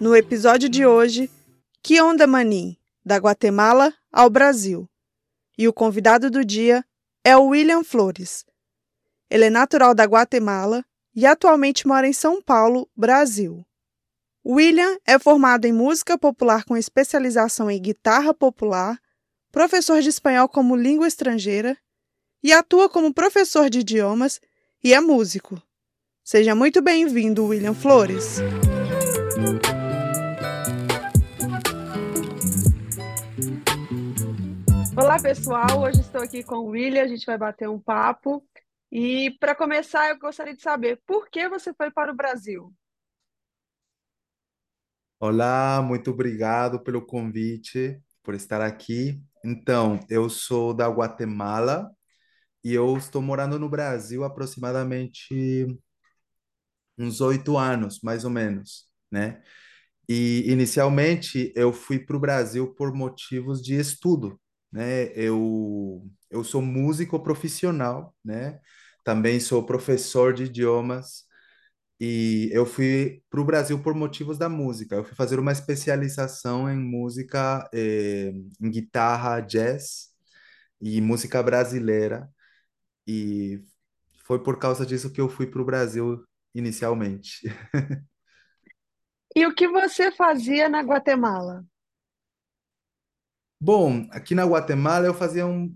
[0.00, 1.28] No episódio de hoje,
[1.82, 4.88] Que Onda Manim, da Guatemala ao Brasil.
[5.56, 6.84] E o convidado do dia
[7.24, 8.44] é o William Flores.
[9.28, 13.66] Ele é natural da Guatemala e atualmente mora em São Paulo, Brasil.
[14.46, 19.00] William é formado em música popular com especialização em guitarra popular,
[19.50, 21.76] professor de espanhol como língua estrangeira
[22.40, 24.40] e atua como professor de idiomas
[24.82, 25.60] e é músico.
[26.22, 28.38] Seja muito bem-vindo, William Flores.
[35.00, 35.82] Olá, pessoal.
[35.82, 37.04] Hoje estou aqui com o William.
[37.04, 38.44] A gente vai bater um papo.
[38.90, 42.74] E para começar, eu gostaria de saber por que você foi para o Brasil?
[45.20, 49.22] Olá, muito obrigado pelo convite, por estar aqui.
[49.44, 51.88] Então, eu sou da Guatemala
[52.64, 55.64] e eu estou morando no Brasil aproximadamente
[56.98, 59.40] uns oito anos, mais ou menos, né?
[60.08, 64.40] E inicialmente eu fui para o Brasil por motivos de estudo,
[64.72, 65.12] né?
[65.14, 68.60] Eu, eu sou músico profissional, né?
[69.04, 71.24] Também sou professor de idiomas
[72.00, 74.96] e eu fui para o Brasil por motivos da música.
[74.96, 80.08] Eu fui fazer uma especialização em música, eh, em guitarra jazz
[80.80, 82.28] e música brasileira.
[83.06, 83.64] E
[84.24, 87.42] foi por causa disso que eu fui para o Brasil inicialmente.
[89.34, 91.64] E o que você fazia na Guatemala?
[93.60, 95.74] Bom, aqui na Guatemala eu fazia um.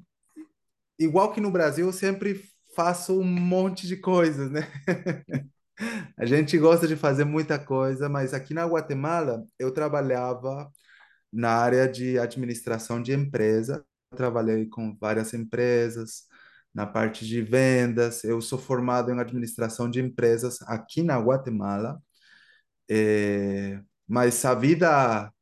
[0.99, 2.43] Igual que no Brasil, eu sempre
[2.77, 4.63] faço um monte de coisas, né?
[6.17, 10.71] A gente gosta de fazer muita coisa, mas aqui na Guatemala eu trabalhava
[11.33, 13.85] na área de administração de empresa.
[14.17, 16.25] Trabalhei com várias empresas,
[16.75, 18.25] na parte de vendas.
[18.25, 22.01] Eu sou formado em administração de empresas aqui na Guatemala.
[22.91, 25.33] É, mas a vida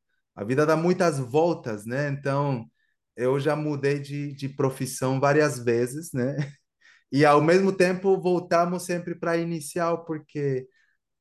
[0.41, 2.09] a vida dá muitas voltas, né?
[2.09, 2.67] Então,
[3.15, 6.35] eu já mudei de, de profissão várias vezes, né?
[7.13, 10.67] E ao mesmo tempo voltamos sempre para inicial, porque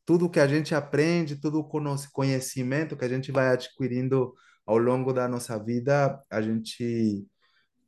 [0.06, 1.70] tudo que a gente aprende, todo o
[2.14, 4.34] conhecimento que a gente vai adquirindo
[4.66, 7.28] ao longo da nossa vida, a gente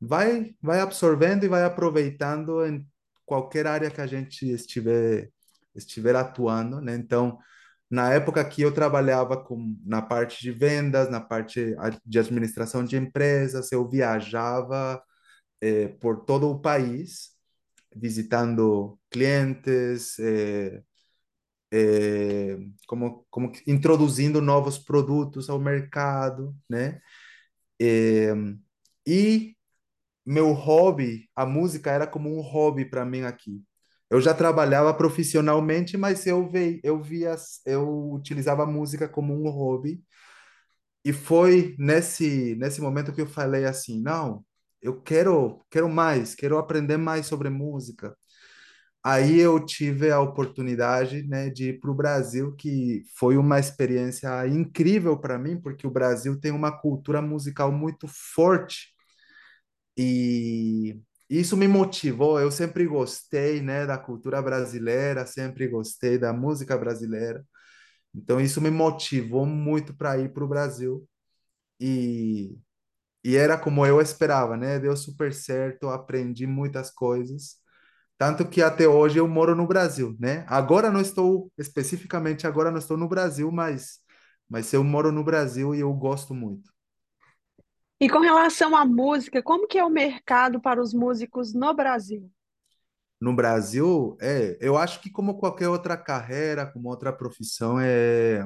[0.02, 2.86] vai vai absorvendo e vai aproveitando em
[3.26, 5.30] qualquer área que a gente estiver
[5.76, 6.96] estiver atuando, né?
[6.96, 7.40] Então,
[7.92, 11.76] na época que eu trabalhava com, na parte de vendas, na parte
[12.06, 15.04] de administração de empresas, eu viajava
[15.62, 17.32] eh, por todo o país,
[17.96, 20.84] visitando clientes, eh,
[21.72, 22.58] eh,
[22.88, 27.02] como, como introduzindo novos produtos ao mercado, né?
[29.06, 29.56] e
[30.26, 33.64] meu hobby, a música era como um hobby para mim aqui.
[34.12, 37.36] Eu já trabalhava profissionalmente, mas eu vi, eu via,
[37.66, 40.04] eu utilizava a música como um hobby.
[41.04, 44.46] E foi nesse nesse momento que eu falei assim, não,
[44.82, 48.16] eu quero quero mais, quero aprender mais sobre música.
[49.04, 54.48] Aí eu tive a oportunidade, né, de ir para o Brasil, que foi uma experiência
[54.48, 58.94] incrível para mim, porque o Brasil tem uma cultura musical muito forte.
[59.98, 61.00] E
[61.40, 62.40] isso me motivou.
[62.40, 67.46] Eu sempre gostei, né, da cultura brasileira, sempre gostei da música brasileira.
[68.16, 71.08] Então isso me motivou muito para ir para o Brasil.
[71.80, 72.58] E
[73.24, 74.80] e era como eu esperava, né?
[74.80, 77.58] Deu super certo, aprendi muitas coisas.
[78.18, 80.46] Tanto que até hoje eu moro no Brasil, né?
[80.48, 84.00] Agora não estou, especificamente agora não estou no Brasil, mas,
[84.50, 86.72] mas eu moro no Brasil e eu gosto muito.
[88.02, 92.32] E com relação à música, como que é o mercado para os músicos no Brasil?
[93.22, 98.44] No Brasil, é, eu acho que como qualquer outra carreira, como outra profissão, é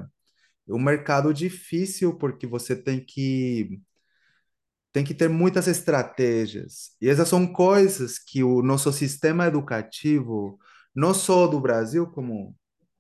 [0.68, 3.80] um mercado difícil porque você tem que
[4.92, 6.92] tem que ter muitas estratégias.
[7.02, 10.60] E essas são coisas que o nosso sistema educativo,
[10.94, 12.54] não só do Brasil, como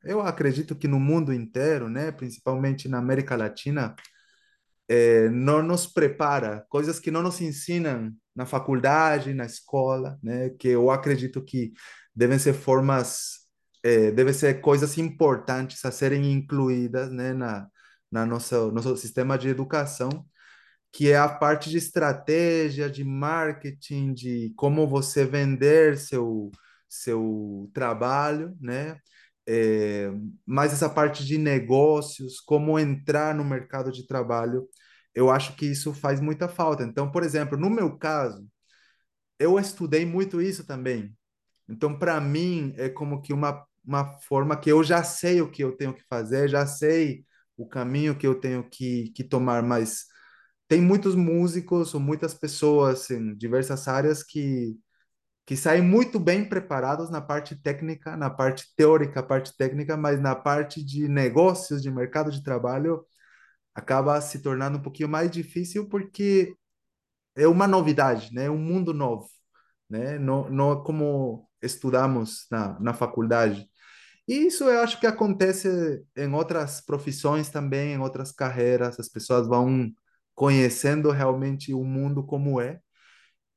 [0.05, 3.93] eu acredito que no mundo inteiro, né, principalmente na América Latina,
[4.87, 10.67] é, não nos prepara, coisas que não nos ensinam na faculdade, na escola, né, que
[10.69, 11.73] eu acredito que
[12.15, 13.47] devem ser formas,
[13.83, 17.67] é, devem ser coisas importantes a serem incluídas, né, na,
[18.11, 20.09] na nossa nosso sistema de educação,
[20.91, 26.51] que é a parte de estratégia, de marketing, de como você vender seu
[26.89, 28.97] seu trabalho, né?
[29.47, 30.11] É,
[30.45, 34.67] mais essa parte de negócios, como entrar no mercado de trabalho,
[35.13, 36.83] eu acho que isso faz muita falta.
[36.83, 38.47] Então, por exemplo, no meu caso,
[39.39, 41.15] eu estudei muito isso também.
[41.69, 45.63] Então, para mim, é como que uma, uma forma que eu já sei o que
[45.63, 47.25] eu tenho que fazer, já sei
[47.57, 50.05] o caminho que eu tenho que, que tomar, mas
[50.67, 54.77] tem muitos músicos ou muitas pessoas em diversas áreas que,
[55.45, 60.35] que saem muito bem preparados na parte técnica, na parte teórica, parte técnica, mas na
[60.35, 63.05] parte de negócios, de mercado de trabalho,
[63.75, 66.55] acaba se tornando um pouquinho mais difícil porque
[67.35, 68.45] é uma novidade, né?
[68.45, 69.29] É um mundo novo,
[69.89, 70.19] né?
[70.19, 73.67] Não, não como estudamos na, na faculdade.
[74.27, 75.69] E isso eu acho que acontece
[76.15, 79.91] em outras profissões também, em outras carreiras, as pessoas vão
[80.33, 82.79] conhecendo realmente o mundo como é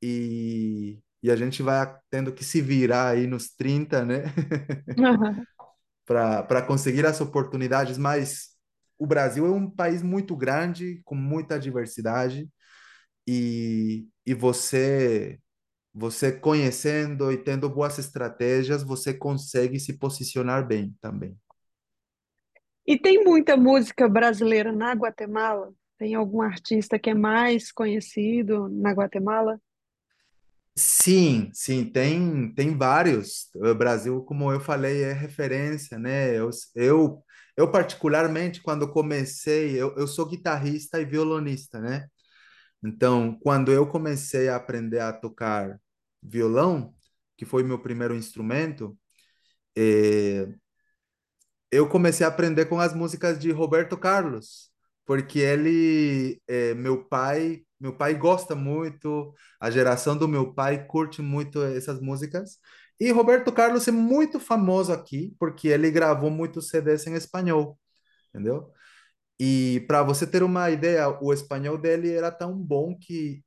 [0.01, 4.23] e, e a gente vai tendo que se virar aí nos 30, né?
[6.05, 8.49] para conseguir as oportunidades, mas
[8.97, 12.49] o Brasil é um país muito grande, com muita diversidade,
[13.27, 15.39] e, e você
[15.93, 21.37] você conhecendo e tendo boas estratégias, você consegue se posicionar bem também.
[22.85, 25.73] E tem muita música brasileira na Guatemala?
[25.97, 29.59] Tem algum artista que é mais conhecido na Guatemala?
[30.81, 33.49] Sim, sim, tem, tem vários.
[33.55, 36.33] O Brasil, como eu falei, é referência, né?
[36.37, 37.23] Eu, eu,
[37.57, 42.07] eu particularmente, quando comecei, eu, eu sou guitarrista e violonista, né?
[42.83, 45.79] Então, quando eu comecei a aprender a tocar
[46.23, 46.93] violão,
[47.37, 48.97] que foi meu primeiro instrumento,
[49.77, 50.47] eh,
[51.71, 54.71] eu comecei a aprender com as músicas de Roberto Carlos,
[55.05, 61.21] porque ele, eh, meu pai, meu pai gosta muito, a geração do meu pai curte
[61.21, 62.59] muito essas músicas.
[62.99, 67.79] E Roberto Carlos é muito famoso aqui, porque ele gravou muitos CDs em espanhol,
[68.29, 68.71] entendeu?
[69.39, 73.43] E para você ter uma ideia, o espanhol dele era tão bom que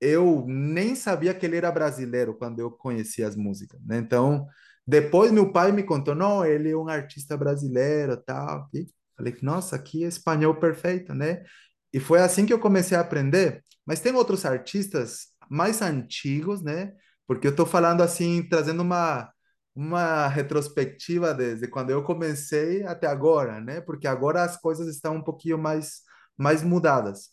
[0.00, 3.98] eu nem sabia que ele era brasileiro quando eu conheci as músicas, né?
[3.98, 4.46] Então,
[4.86, 8.68] depois meu pai me contou, não, ele é um artista brasileiro, tal.
[8.74, 8.86] E
[9.16, 11.44] falei, nossa, que espanhol perfeito, né?
[11.92, 13.64] E foi assim que eu comecei a aprender.
[13.86, 16.92] Mas tem outros artistas mais antigos, né?
[17.26, 19.30] Porque eu estou falando assim, trazendo uma
[19.74, 23.80] uma retrospectiva desde quando eu comecei até agora, né?
[23.80, 26.02] Porque agora as coisas estão um pouquinho mais
[26.36, 27.30] mais mudadas.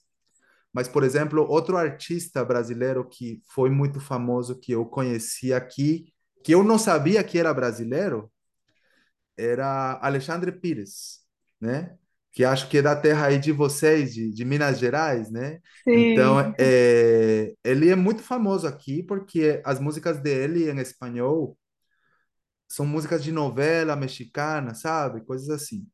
[0.73, 6.13] Mas, por exemplo, outro artista brasileiro que foi muito famoso que eu conheci aqui,
[6.43, 8.31] que eu não sabia que era brasileiro,
[9.37, 11.21] era Alexandre Pires,
[11.59, 11.97] né?
[12.37, 15.59] Que acho que é da terra aí de vocês, de, de Minas Gerais, né?
[15.83, 16.11] Sim.
[16.11, 21.57] Então, é, ele é muito famoso aqui porque as músicas dele em espanhol
[22.67, 25.25] são músicas de novela mexicana, sabe?
[25.25, 25.87] Coisas assim.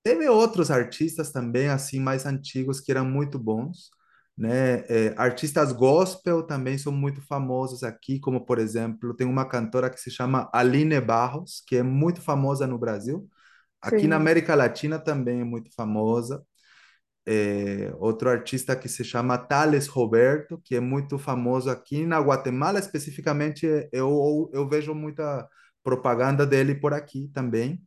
[0.00, 3.90] Teve outros artistas também, assim, mais antigos, que eram muito bons,
[4.38, 4.84] né?
[4.88, 10.00] É, artistas gospel também são muito famosos aqui, como, por exemplo, tem uma cantora que
[10.00, 13.28] se chama Aline Barros, que é muito famosa no Brasil.
[13.84, 14.22] Aqui na Sim.
[14.22, 16.44] América Latina também é muito famosa.
[17.26, 22.78] É, outro artista que se chama Thales Roberto, que é muito famoso aqui na Guatemala,
[22.78, 25.48] especificamente, eu, eu vejo muita
[25.82, 27.80] propaganda dele por aqui também.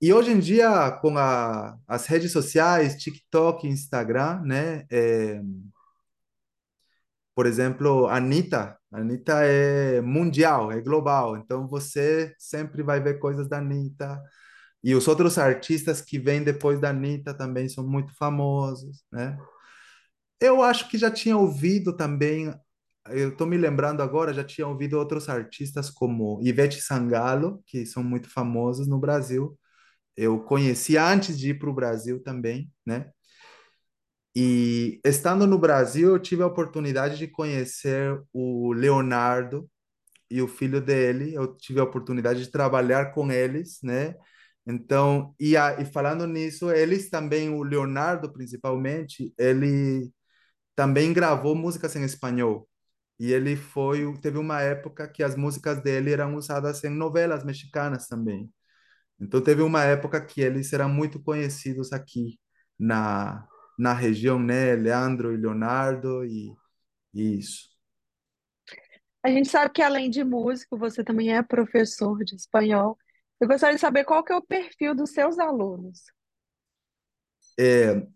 [0.00, 4.86] E hoje em dia, com a, as redes sociais, TikTok, Instagram, né?
[4.90, 5.40] É,
[7.34, 8.78] por exemplo, a Anitta.
[8.92, 11.36] A Anitta é mundial, é global.
[11.36, 14.20] Então, você sempre vai ver coisas da Anitta.
[14.82, 19.38] E os outros artistas que vêm depois da Anitta também são muito famosos, né?
[20.40, 22.52] Eu acho que já tinha ouvido também,
[23.08, 28.02] eu estou me lembrando agora, já tinha ouvido outros artistas como Ivete Sangalo, que são
[28.02, 29.58] muito famosos no Brasil.
[30.16, 33.10] Eu conheci antes de ir para o Brasil também, né?
[34.34, 39.68] E estando no Brasil, eu tive a oportunidade de conhecer o Leonardo
[40.30, 41.34] e o filho dele.
[41.34, 44.14] Eu tive a oportunidade de trabalhar com eles, né?
[44.66, 50.12] Então, e, a, e falando nisso, eles também, o Leonardo principalmente, ele
[50.76, 52.68] também gravou músicas em espanhol.
[53.18, 58.08] E ele foi, teve uma época que as músicas dele eram usadas em novelas mexicanas
[58.08, 58.50] também.
[59.20, 62.38] Então teve uma época que eles eram muito conhecidos aqui
[62.78, 63.46] na,
[63.78, 64.74] na região, né?
[64.76, 66.54] Leandro e Leonardo e,
[67.14, 67.70] e isso.
[69.22, 72.98] A gente sabe que além de músico, você também é professor de espanhol.
[73.40, 76.02] Eu gostaria de saber qual que é o perfil dos seus alunos.
[77.58, 78.06] é,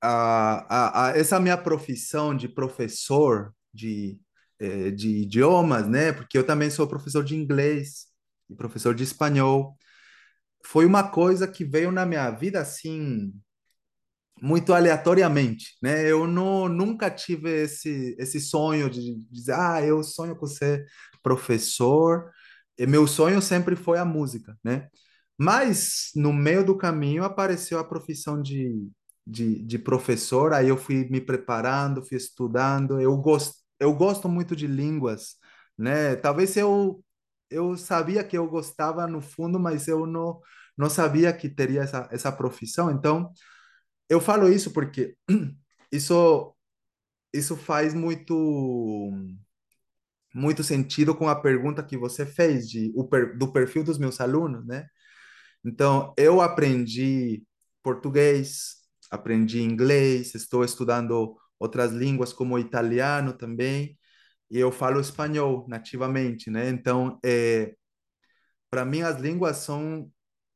[0.00, 4.20] a, a, a, essa minha profissão de professor de,
[4.60, 6.12] é, de idiomas, né?
[6.12, 8.06] Porque eu também sou professor de inglês
[8.50, 9.76] e professor de espanhol.
[10.64, 13.32] Foi uma coisa que veio na minha vida assim
[14.40, 16.10] muito aleatoriamente, né?
[16.10, 20.84] Eu não, nunca tive esse, esse sonho de dizer, ah, eu sonho com ser
[21.22, 22.30] professor.
[22.80, 24.88] Meu sonho sempre foi a música, né?
[25.38, 28.88] Mas no meio do caminho apareceu a profissão de,
[29.26, 33.00] de, de professor, aí eu fui me preparando, fui estudando.
[33.00, 35.36] Eu gosto, eu gosto muito de línguas,
[35.78, 36.16] né?
[36.16, 37.02] Talvez eu
[37.50, 40.40] eu sabia que eu gostava no fundo, mas eu não
[40.76, 42.90] não sabia que teria essa essa profissão.
[42.90, 43.32] Então,
[44.08, 45.16] eu falo isso porque
[45.92, 46.54] isso
[47.32, 48.34] isso faz muito
[50.34, 54.66] muito sentido com a pergunta que você fez de per, do perfil dos meus alunos,
[54.66, 54.86] né?
[55.64, 57.44] Então, eu aprendi
[57.82, 58.76] português,
[59.10, 63.98] aprendi inglês, estou estudando outras línguas como italiano também,
[64.50, 66.68] e eu falo espanhol nativamente, né?
[66.70, 67.74] Então, é,
[68.70, 70.10] para mim as línguas são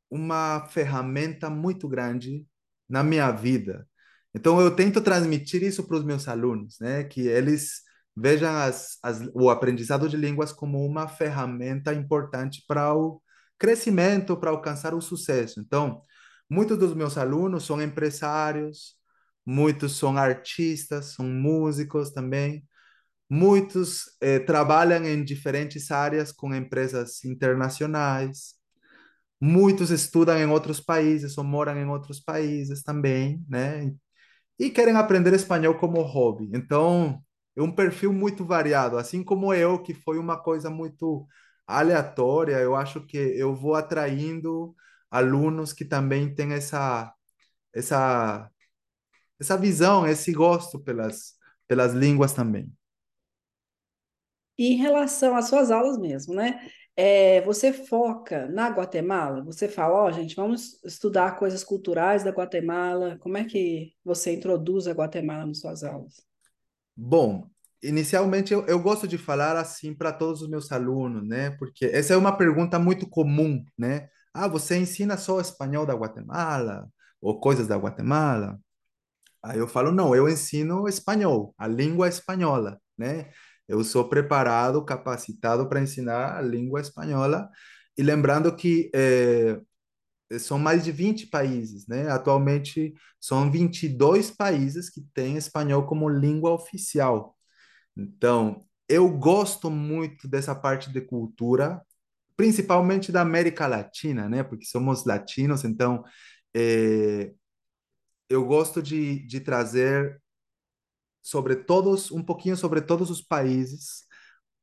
[0.09, 2.45] uma ferramenta muito grande
[2.89, 3.87] na minha vida.
[4.33, 7.03] Então, eu tento transmitir isso para os meus alunos, né?
[7.05, 7.81] Que eles
[8.17, 13.21] vejam as, as, o aprendizado de línguas como uma ferramenta importante para o
[13.59, 15.59] crescimento, para alcançar o sucesso.
[15.59, 16.01] Então,
[16.49, 18.95] muitos dos meus alunos são empresários,
[19.45, 22.67] muitos são artistas, são músicos também.
[23.29, 28.55] Muitos eh, trabalham em diferentes áreas com empresas internacionais.
[29.39, 33.93] Muitos estudam em outros países ou moram em outros países também, né?
[34.59, 36.49] E querem aprender espanhol como hobby.
[36.53, 37.21] Então,
[37.57, 41.27] é um perfil muito variado, assim como eu, que foi uma coisa muito
[41.65, 42.57] aleatória.
[42.59, 44.75] Eu acho que eu vou atraindo
[45.09, 47.13] alunos que também têm essa
[47.73, 48.49] essa
[49.39, 51.35] essa visão, esse gosto pelas
[51.67, 52.71] pelas línguas também.
[54.57, 56.59] E em relação às suas aulas mesmo, né?
[56.95, 59.43] É, você foca na Guatemala?
[59.43, 63.17] Você fala, ó, oh, gente, vamos estudar coisas culturais da Guatemala.
[63.19, 66.27] Como é que você introduz a Guatemala nas suas aulas?
[66.97, 67.47] Bom,
[67.83, 71.51] inicialmente eu, eu gosto de falar assim para todos os meus alunos, né?
[71.51, 74.09] Porque essa é uma pergunta muito comum, né?
[74.33, 76.87] Ah, você ensina só espanhol da Guatemala
[77.21, 78.59] ou coisas da Guatemala?
[79.43, 83.29] Aí eu falo, não, eu ensino espanhol, a língua espanhola, né?
[83.67, 87.49] Eu sou preparado, capacitado para ensinar a língua espanhola.
[87.97, 89.59] E lembrando que é,
[90.39, 92.09] são mais de 20 países, né?
[92.09, 97.37] Atualmente são 22 países que têm espanhol como língua oficial.
[97.95, 101.81] Então, eu gosto muito dessa parte de cultura,
[102.35, 104.43] principalmente da América Latina, né?
[104.43, 106.03] Porque somos latinos, então
[106.55, 107.33] é,
[108.29, 110.21] eu gosto de, de trazer
[111.21, 114.05] sobre todos, um pouquinho sobre todos os países,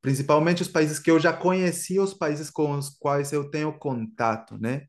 [0.01, 4.57] principalmente os países que eu já conheci, os países com os quais eu tenho contato,
[4.57, 4.87] né?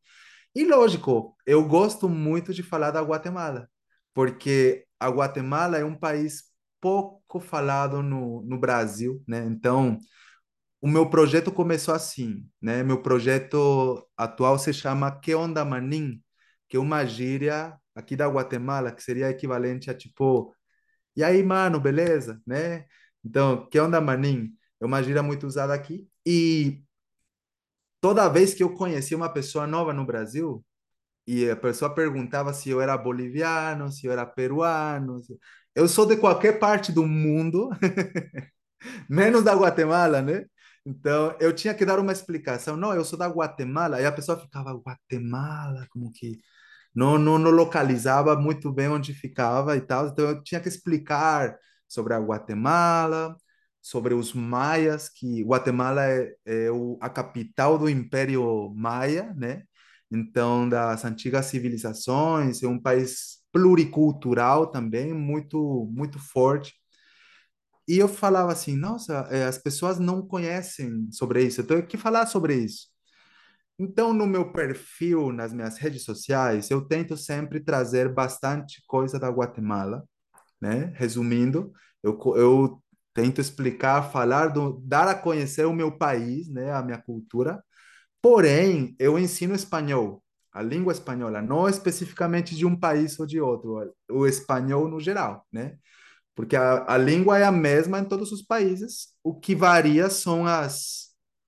[0.56, 3.68] E lógico, eu gosto muito de falar da Guatemala,
[4.14, 6.44] porque a Guatemala é um país
[6.80, 9.44] pouco falado no, no Brasil, né?
[9.44, 9.98] Então,
[10.80, 12.82] o meu projeto começou assim, né?
[12.82, 16.22] Meu projeto atual se chama Que Onda Manin,
[16.68, 20.54] que é uma gíria aqui da Guatemala, que seria equivalente a tipo
[21.16, 22.40] e aí, mano, beleza?
[22.46, 22.86] Né?
[23.24, 24.50] Então, que onda, maninho?
[24.80, 26.08] É uma gíria muito usada aqui.
[26.26, 26.84] E
[28.00, 30.64] toda vez que eu conhecia uma pessoa nova no Brasil,
[31.26, 35.36] e a pessoa perguntava se eu era boliviano, se eu era peruano, se...
[35.74, 37.70] eu sou de qualquer parte do mundo,
[39.08, 40.44] menos da Guatemala, né?
[40.84, 42.76] Então, eu tinha que dar uma explicação.
[42.76, 44.00] Não, eu sou da Guatemala.
[44.00, 46.38] E a pessoa ficava, Guatemala, como que
[46.94, 51.58] não, não, não localizava muito bem onde ficava e tal, então eu tinha que explicar
[51.88, 53.36] sobre a Guatemala,
[53.86, 59.62] sobre os maias, que Guatemala é, é o, a capital do Império Maia, né?
[60.10, 66.74] Então, das antigas civilizações, é um país pluricultural também, muito, muito forte.
[67.86, 71.96] E eu falava assim, nossa, é, as pessoas não conhecem sobre isso, eu tenho que
[71.96, 72.88] falar sobre isso.
[73.78, 79.28] Então, no meu perfil, nas minhas redes sociais, eu tento sempre trazer bastante coisa da
[79.28, 80.02] Guatemala,
[80.60, 80.92] né?
[80.96, 82.82] Resumindo, eu, eu
[83.16, 86.70] tento explicar, falar, do, dar a conhecer o meu país, né?
[86.72, 87.64] A minha cultura.
[88.22, 93.94] Porém, eu ensino espanhol, a língua espanhola, não especificamente de um país ou de outro,
[94.10, 95.78] o espanhol no geral, né?
[96.34, 100.46] Porque a, a língua é a mesma em todos os países, o que varia são
[100.46, 101.06] as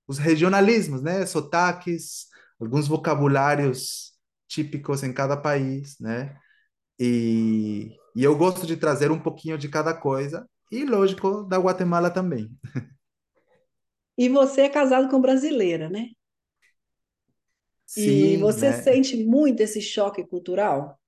[0.08, 1.26] os regionalismos, né?
[1.26, 2.26] Sotaques,
[2.60, 4.12] alguns vocabulários
[4.48, 6.37] típicos em cada país, né?
[6.98, 12.10] E, e eu gosto de trazer um pouquinho de cada coisa, e lógico, da Guatemala
[12.10, 12.50] também.
[14.18, 16.10] E você é casado com brasileira, né?
[17.94, 18.72] E Sim, você né?
[18.72, 20.98] sente muito esse choque cultural?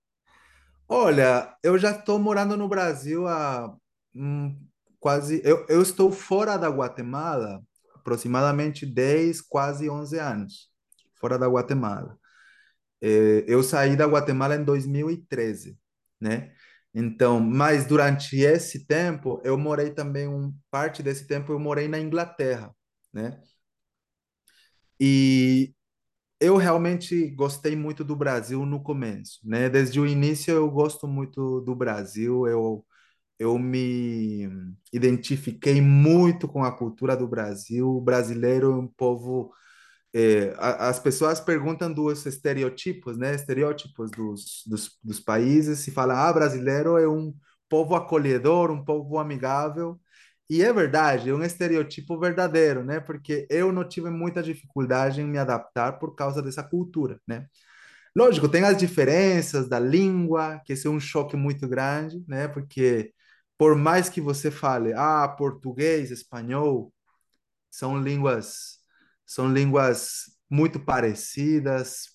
[0.89, 3.75] Olha, eu já estou morando no Brasil há
[4.15, 4.57] hum,
[4.99, 5.41] quase.
[5.45, 7.63] Eu, eu estou fora da Guatemala
[7.95, 10.69] aproximadamente 10, quase 11 anos.
[11.21, 12.19] Fora da Guatemala.
[13.03, 15.79] Eh, Eu saí da Guatemala em 2013,
[16.21, 16.53] né?
[16.95, 21.99] Então, mas durante esse tempo, eu morei também um parte desse tempo eu morei na
[22.01, 22.75] Inglaterra,
[23.13, 23.41] né?
[24.99, 25.75] E
[26.41, 29.69] eu realmente gostei muito do Brasil no começo, né?
[29.71, 32.87] Desde o início eu gosto muito do Brasil, eu
[33.39, 34.49] eu me
[34.93, 37.89] identifiquei muito com a cultura do Brasil.
[37.89, 39.53] O brasileiro é um povo
[40.59, 43.35] a- as pessoas perguntam dos estereotipos, né?
[43.35, 45.81] Estereótipos dos, dos, dos países.
[45.81, 47.35] Se fala, ah, brasileiro é um
[47.69, 50.01] povo acolhedor, um povo amigável.
[50.49, 52.99] E é verdade, é um estereotipo verdadeiro, né?
[53.01, 57.47] Porque eu não tive muita dificuldade em me adaptar por causa dessa cultura, né?
[58.17, 62.49] Lógico, tem as diferenças da língua, que esse é um choque muito grande, né?
[62.49, 63.13] Porque
[63.59, 66.93] por mais que você fale, ah, português, espanhol,
[67.71, 68.80] são línguas
[69.31, 72.09] são línguas muito parecidas,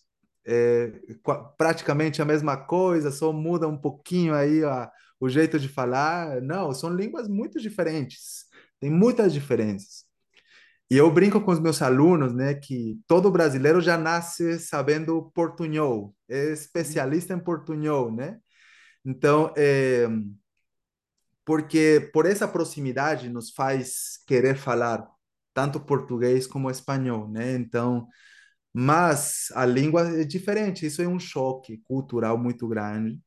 [0.45, 0.91] é,
[1.57, 6.41] praticamente a mesma coisa, só muda um pouquinho aí a, o jeito de falar.
[6.41, 8.47] Não, são línguas muito diferentes,
[8.81, 10.03] tem muitas diferenças.
[10.91, 16.13] E eu brinco com os meus alunos, né, que todo brasileiro já nasce sabendo portunhol,
[16.27, 18.39] é especialista em portunhol, né?
[19.05, 20.05] Então, é,
[21.45, 25.14] porque por essa proximidade nos faz querer falar
[25.55, 27.55] tanto português como espanhol, né?
[27.55, 28.07] Então,
[28.73, 33.19] mas a língua é diferente, isso é um choque cultural muito grande.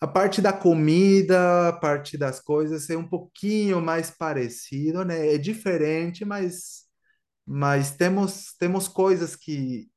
[0.00, 5.34] A parte da comida, a parte das coisas é um pouquinho mais parecido, né?
[5.34, 6.82] É diferente, mas
[7.46, 9.88] mas temos temos coisas que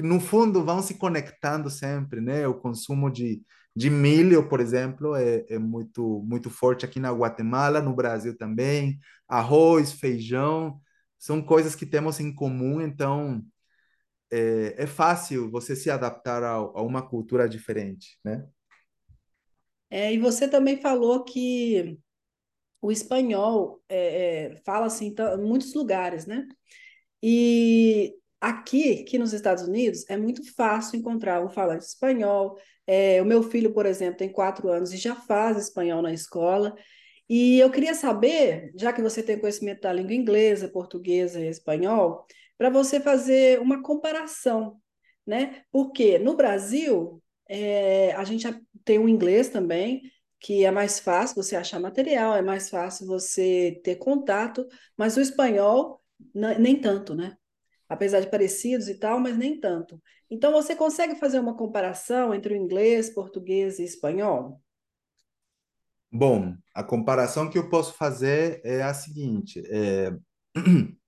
[0.00, 2.46] no fundo vão se conectando sempre, né?
[2.46, 3.42] O consumo de,
[3.74, 8.98] de milho, por exemplo, é, é muito muito forte aqui na Guatemala, no Brasil também.
[9.28, 10.80] Arroz, feijão,
[11.18, 13.42] são coisas que temos em comum, então
[14.30, 18.46] é, é fácil você se adaptar a, a uma cultura diferente, né?
[19.90, 21.98] É, e você também falou que
[22.80, 26.46] o espanhol é, é, fala assim em muitos lugares, né?
[27.22, 32.58] E aqui, aqui nos Estados Unidos, é muito fácil encontrar um falante espanhol.
[32.86, 36.74] É, o meu filho, por exemplo, tem quatro anos e já faz espanhol na escola.
[37.28, 42.26] E eu queria saber, já que você tem conhecimento da língua inglesa, portuguesa e espanhol,
[42.56, 44.80] para você fazer uma comparação,
[45.26, 45.62] né?
[45.70, 48.46] Porque no Brasil, é, a gente
[48.84, 50.02] tem o inglês também,
[50.40, 55.20] que é mais fácil você achar material, é mais fácil você ter contato, mas o
[55.20, 56.00] espanhol,
[56.34, 57.36] n- nem tanto, né?
[57.88, 60.00] Apesar de parecidos e tal, mas nem tanto.
[60.30, 64.60] Então, você consegue fazer uma comparação entre o inglês, português e espanhol?
[66.10, 70.10] Bom, a comparação que eu posso fazer é a seguinte: é,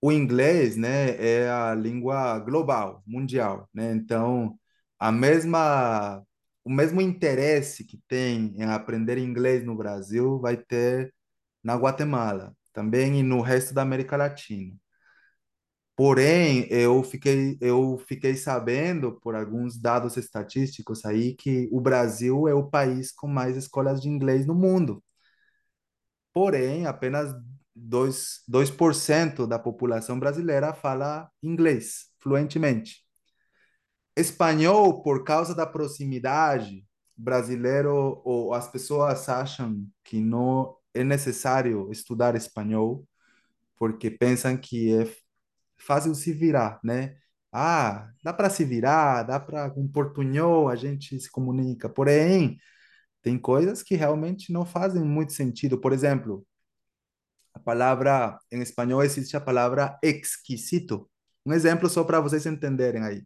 [0.00, 3.92] o inglês, né, é a língua global, mundial, né?
[3.92, 4.58] Então,
[4.98, 6.22] a mesma,
[6.64, 11.14] o mesmo interesse que tem em aprender inglês no Brasil vai ter
[11.62, 14.74] na Guatemala, também e no resto da América Latina.
[16.00, 22.54] Porém, eu fiquei, eu fiquei sabendo por alguns dados estatísticos aí que o Brasil é
[22.54, 25.04] o país com mais escolas de inglês no mundo.
[26.32, 27.34] Porém, apenas
[27.74, 33.04] dois dois por cento da população brasileira fala inglês fluentemente.
[34.16, 36.82] Espanhol, por causa da proximidade,
[37.16, 43.06] brasileiro ou as pessoas acham que não é necessário estudar espanhol,
[43.76, 45.06] porque pensam que é
[45.80, 47.16] fácil se virar, né?
[47.52, 51.88] Ah, dá para se virar, dá para com portunhol a gente se comunica.
[51.88, 52.58] Porém,
[53.22, 55.80] tem coisas que realmente não fazem muito sentido.
[55.80, 56.46] Por exemplo,
[57.54, 61.10] a palavra, em espanhol existe a palavra exquisito.
[61.44, 63.24] Um exemplo só para vocês entenderem aí.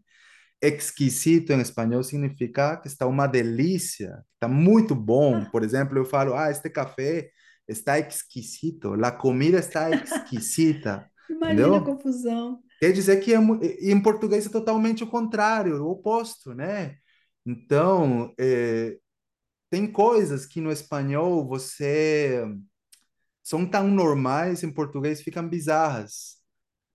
[0.63, 5.45] Exquisito em espanhol significa que está uma delícia, está muito bom.
[5.51, 7.31] Por exemplo, eu falo, ah, este café
[7.69, 11.85] está exquisito, a comida está exquisita, Imagina a entendeu?
[11.85, 12.63] confusão.
[12.81, 16.97] Quer dizer que é em português é totalmente o contrário, o oposto, né?
[17.47, 18.99] Então, é,
[19.71, 22.45] tem coisas que no espanhol você
[23.43, 26.37] são tão normais, em português ficam bizarras.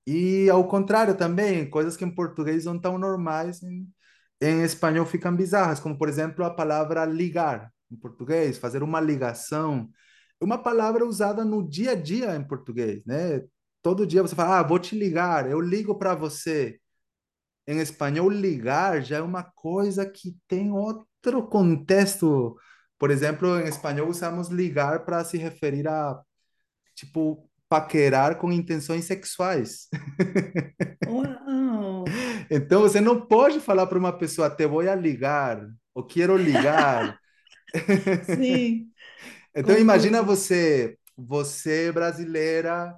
[0.08, 3.88] E ao contrário também, coisas que em português são tão normais, em,
[4.42, 9.90] em espanhol ficam bizarras, como por exemplo a palavra ligar em português, fazer uma ligação,
[10.42, 13.44] é uma palavra usada no dia a dia em português, né?
[13.82, 16.80] Todo dia você fala, ah, vou te ligar, eu ligo para você.
[17.68, 22.58] Em espanhol, ligar já é uma coisa que tem outro contexto.
[22.98, 26.22] Por exemplo, em espanhol usamos ligar para se referir a,
[26.96, 29.90] tipo, paquerar com intenções sexuais.
[31.06, 32.20] Uau!
[32.50, 37.20] Então você não pode falar para uma pessoa, te vou ligar, ou quero ligar.
[38.22, 38.92] Sim,
[39.56, 40.24] Então imagina confuso.
[40.24, 42.96] você, você brasileira,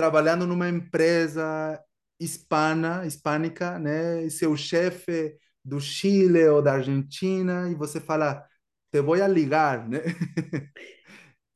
[0.00, 1.78] trabalhando numa empresa
[2.18, 4.24] hispana, hispânica, né?
[4.24, 8.42] E seu chefe do Chile ou da Argentina, e você fala,
[8.90, 9.98] te vou ligar, né?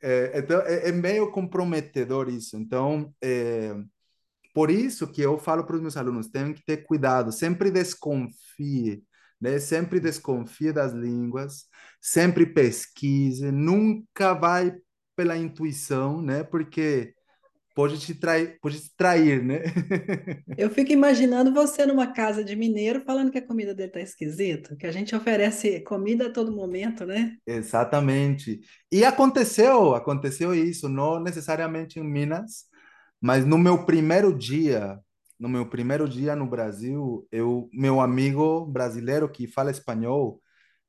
[0.07, 2.59] É, então é, é meio comprometedor isso.
[2.59, 3.74] Então, é,
[4.54, 9.02] por isso que eu falo para os meus alunos, tem que ter cuidado, sempre desconfie,
[9.40, 9.59] né?
[9.59, 11.66] Sempre desconfie das línguas,
[12.02, 14.74] sempre pesquise, nunca vai
[15.16, 16.44] pela intuição, né?
[16.44, 17.14] Porque
[17.74, 19.62] pode te trair, pode te trair, né?
[20.56, 24.76] Eu fico imaginando você numa casa de mineiro falando que a comida dele tá esquisita,
[24.76, 27.37] que a gente oferece comida a todo momento, né?
[27.46, 28.60] Exatamente.
[28.90, 32.66] E aconteceu, aconteceu isso, não necessariamente em Minas,
[33.20, 34.98] mas no meu primeiro dia,
[35.38, 40.40] no meu primeiro dia no Brasil, eu, meu amigo brasileiro que fala espanhol,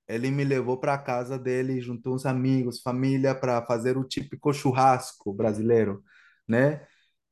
[0.07, 4.53] ele me levou para a casa dele, juntou uns amigos, família, para fazer o típico
[4.53, 6.03] churrasco brasileiro,
[6.47, 6.85] né?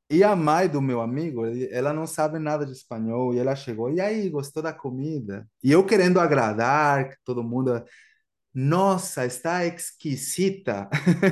[0.09, 3.89] E a mãe do meu amigo, ela não sabe nada de espanhol, e ela chegou,
[3.91, 5.47] e aí, gostou da comida?
[5.63, 7.83] E eu querendo agradar, todo mundo,
[8.53, 10.89] nossa, está exquisita.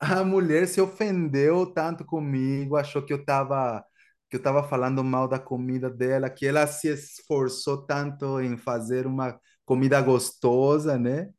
[0.00, 3.84] A mulher se ofendeu tanto comigo, achou que eu estava
[4.30, 9.06] que eu estava falando mal da comida dela, que ela se esforçou tanto em fazer
[9.06, 11.30] uma comida gostosa, né?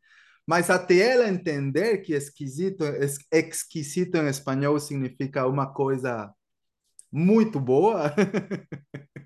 [0.49, 6.33] Mas até ela entender que esquisito, es- exquisito em espanhol significa uma coisa
[7.12, 8.13] muito boa,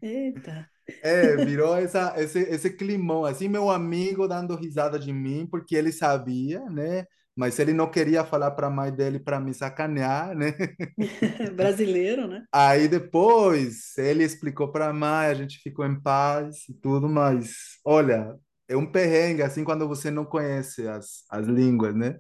[0.02, 0.70] Eita.
[1.02, 5.92] é, virou essa, esse, esse climão, assim, meu amigo dando risada de mim, porque ele
[5.92, 7.06] sabia, né?
[7.36, 10.54] Mas ele não queria falar para a mãe dele para me sacanear, né?
[11.56, 12.46] Brasileiro, né?
[12.52, 17.80] Aí depois ele explicou para a mãe, a gente ficou em paz e tudo, mas
[17.84, 22.20] olha, é um perrengue assim quando você não conhece as, as línguas, né?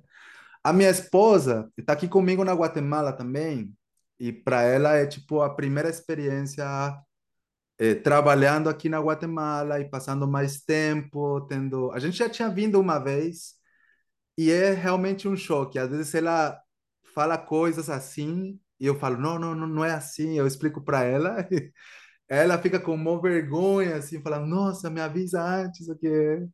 [0.63, 3.75] A minha esposa está aqui comigo na Guatemala também,
[4.19, 6.65] e para ela é tipo a primeira experiência
[7.77, 11.91] eh, trabalhando aqui na Guatemala e passando mais tempo, tendo.
[11.91, 13.55] A gente já tinha vindo uma vez
[14.37, 15.79] e é realmente um choque.
[15.79, 16.59] Às vezes ela
[17.13, 20.37] fala coisas assim e eu falo, não, não, não, não é assim.
[20.37, 21.47] Eu explico para ela,
[22.29, 26.47] ela fica com uma vergonha, assim, falando, nossa, me avisa antes, o que é.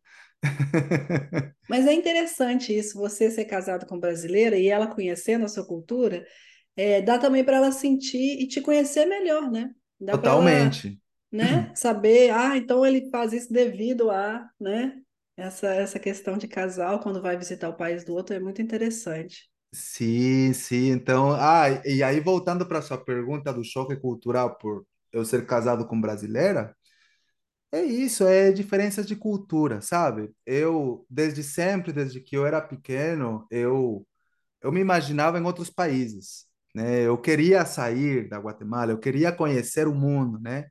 [1.68, 6.26] Mas é interessante isso, você ser casado com brasileira e ela conhecendo a sua cultura,
[6.76, 9.72] é, dá também para ela sentir e te conhecer melhor, né?
[10.00, 11.00] Dá para ela, Totalmente.
[11.32, 15.02] né, saber, ah, então ele faz isso devido a, né?
[15.38, 19.50] Essa, essa questão de casal quando vai visitar o país do outro é muito interessante.
[19.74, 20.90] Sim, sim.
[20.90, 25.88] Então, ah, e aí voltando para sua pergunta do choque cultural por eu ser casado
[25.88, 26.76] com brasileira,
[27.72, 30.32] é isso, é diferenças de cultura, sabe?
[30.46, 34.06] Eu, desde sempre, desde que eu era pequeno, eu
[34.62, 36.46] eu me imaginava em outros países,
[36.76, 37.02] né?
[37.08, 40.66] Eu queria sair da Guatemala, eu queria conhecer o mundo, né?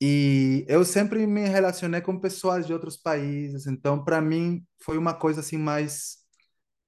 [0.00, 5.14] E eu sempre me relacionei com pessoas de outros países, então para mim foi uma
[5.14, 6.18] coisa assim mais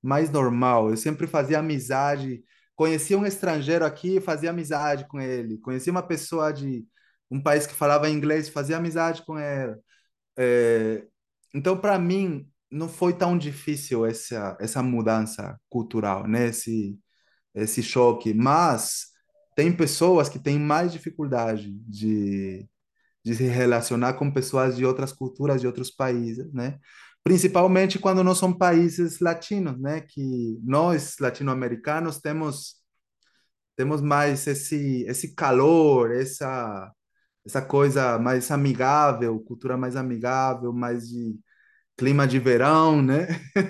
[0.03, 0.91] mais normal.
[0.91, 2.43] Eu sempre fazia amizade,
[2.79, 5.59] conhecia um estrangeiro aqui, fazia amizade com ele.
[5.59, 6.87] Conhecia uma pessoa de
[7.31, 9.77] um país que falava inglês, fazia amizade com ela.
[10.39, 11.05] É,
[11.55, 16.49] então, para mim, não foi tão difícil essa essa mudança cultural, né?
[16.49, 16.99] Esse
[17.55, 18.35] esse choque.
[18.35, 19.09] Mas
[19.57, 22.69] tem pessoas que têm mais dificuldade de
[23.25, 26.79] de se relacionar com pessoas de outras culturas, de outros países, né?
[27.25, 30.01] Principalmente quando não são países latinos, né?
[30.01, 32.77] Que nós, latino-americanos, temos
[33.77, 36.93] temos mais esse esse calor, essa
[37.47, 41.39] essa coisa mais amigável, cultura mais amigável, mais de
[41.97, 43.29] clima de verão, né?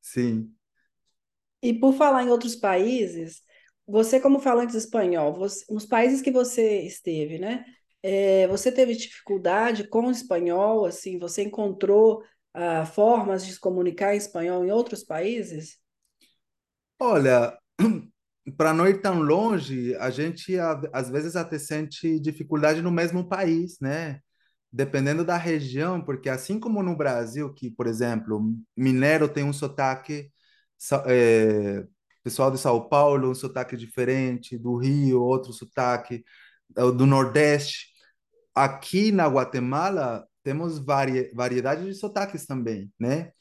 [0.00, 0.56] Sim.
[1.62, 3.42] E por falar em outros países,
[3.86, 7.64] você como falante espanhol, você- nos países que você esteve, né?
[8.02, 12.22] É, você teve dificuldade com o espanhol, assim, você encontrou
[12.54, 15.78] ah, formas de se comunicar em espanhol em outros países?
[17.00, 17.56] Olha,
[18.56, 20.56] para não ir tão longe, a gente
[20.92, 24.20] às vezes até sente dificuldade no mesmo país, né?
[24.72, 30.30] dependendo da região, porque assim como no Brasil, que, por exemplo, mineiro tem um sotaque,
[31.06, 31.84] é,
[32.22, 36.22] pessoal de São Paulo, um sotaque diferente, do Rio, outro sotaque,
[36.96, 37.87] do Nordeste.
[38.58, 43.32] Aqui na Guatemala, temos vari, variedade de sotaques também, né?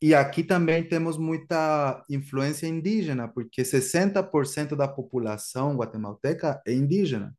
[0.00, 7.36] E aqui também temos muita influência indígena, porque 60% da população guatemalteca é indígena.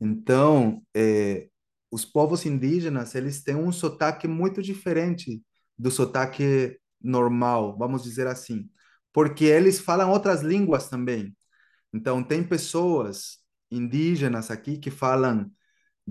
[0.00, 1.48] Então, é,
[1.90, 5.42] os povos indígenas, eles têm um sotaque muito diferente
[5.78, 8.70] do sotaque normal, vamos dizer assim,
[9.12, 11.36] porque eles falam outras línguas também.
[11.92, 13.38] Então, tem pessoas
[13.70, 15.50] indígenas aqui que falam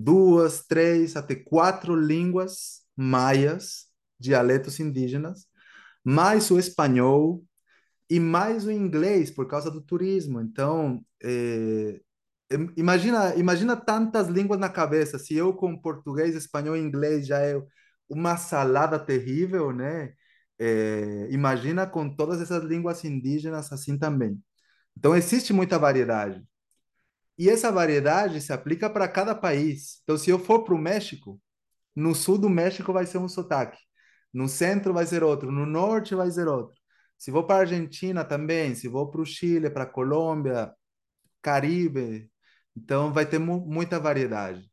[0.02, 3.86] duas, três, até quatro línguas maias,
[4.18, 5.46] dialetos indígenas,
[6.04, 7.44] mais o espanhol
[8.08, 10.40] e mais o inglês por causa do turismo.
[10.40, 12.00] Então, é,
[12.76, 15.18] imagina, imagina tantas línguas na cabeça.
[15.18, 17.60] Se eu com português, espanhol e inglês já é
[18.08, 20.12] uma salada terrível, né?
[20.58, 24.38] É, imagina com todas essas línguas indígenas assim também.
[24.96, 26.44] Então, existe muita variedade.
[27.40, 30.02] E essa variedade se aplica para cada país.
[30.02, 31.40] Então, se eu for para o México,
[31.96, 33.78] no sul do México vai ser um sotaque.
[34.30, 36.76] No centro vai ser outro, no norte vai ser outro.
[37.16, 40.70] Se vou para a Argentina também, se vou para o Chile, para a Colômbia,
[41.42, 42.30] Caribe,
[42.76, 44.70] então vai ter mu muita variedade.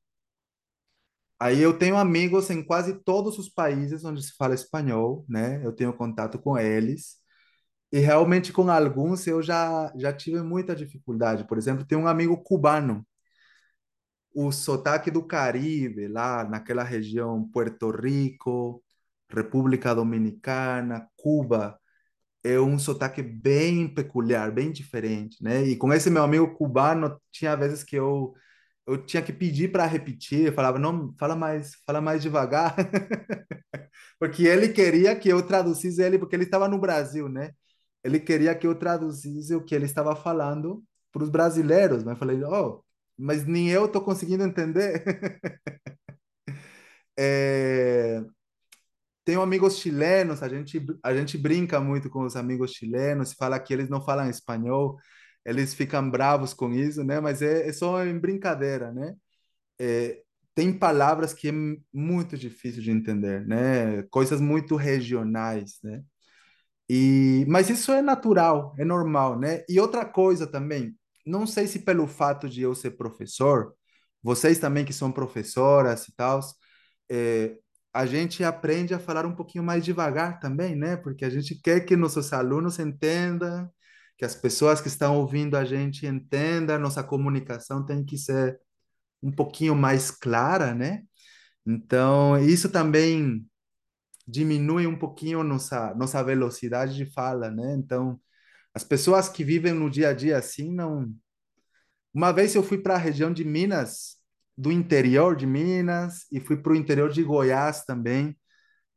[1.40, 5.64] Aí eu tenho amigos em quase todos os países onde se fala espanhol, né?
[5.66, 7.18] Eu tenho contato com eles.
[7.92, 11.46] E realmente com alguns eu já já tive muita dificuldade.
[11.48, 13.06] Por exemplo, tem um amigo cubano
[14.34, 18.84] o sotaque do Caribe, lá naquela região, Puerto Rico,
[19.30, 21.80] República Dominicana, Cuba,
[22.44, 25.64] é um sotaque bem peculiar, bem diferente, né?
[25.66, 28.34] E com esse meu amigo cubano, tinha vezes que eu
[28.88, 32.76] eu tinha que pedir para repetir, falava, não, fala mais, fala mais devagar,
[34.20, 37.52] porque ele queria que eu traduzisse ele, porque ele estava no Brasil, né?
[38.04, 42.20] Ele queria que eu traduzisse o que ele estava falando para os brasileiros, mas eu
[42.20, 42.84] falei, oh,
[43.18, 45.04] mas nem eu estou conseguindo entender.
[47.18, 48.24] é,
[49.26, 53.74] tenho amigos chilenos, a gente, a gente brinca muito com os amigos chilenos, fala que
[53.74, 54.98] eles não falam espanhol,
[55.46, 57.20] eles ficam bravos com isso, né?
[57.20, 59.16] Mas é, é só em brincadeira, né?
[59.80, 60.22] É,
[60.56, 61.54] tem palavras que é
[61.94, 64.04] muito difícil de entender, né?
[64.12, 66.04] Coisas muito regionais, né?
[66.90, 69.64] E, mas isso é natural, é normal, né?
[69.70, 70.96] E outra coisa também,
[71.26, 73.74] não sei se pelo fato de eu ser professor,
[74.24, 76.40] vocês também que são professoras e tal,
[77.10, 77.58] é,
[77.94, 80.98] a gente aprende a falar um pouquinho mais devagar também, né?
[80.98, 83.70] Porque a gente quer que nossos alunos entendam,
[84.18, 88.60] que as pessoas que estão ouvindo a gente entendam, nossa comunicação tem que ser
[89.22, 91.04] um pouquinho mais clara, né?
[91.66, 93.46] Então, isso também
[94.28, 97.76] diminui um pouquinho nossa nossa velocidade de fala, né?
[97.76, 98.20] Então,
[98.74, 101.14] as pessoas que vivem no dia a dia assim não
[102.14, 104.18] Uma vez eu fui para a região de Minas
[104.58, 108.36] do interior de Minas e fui para o interior de Goiás também.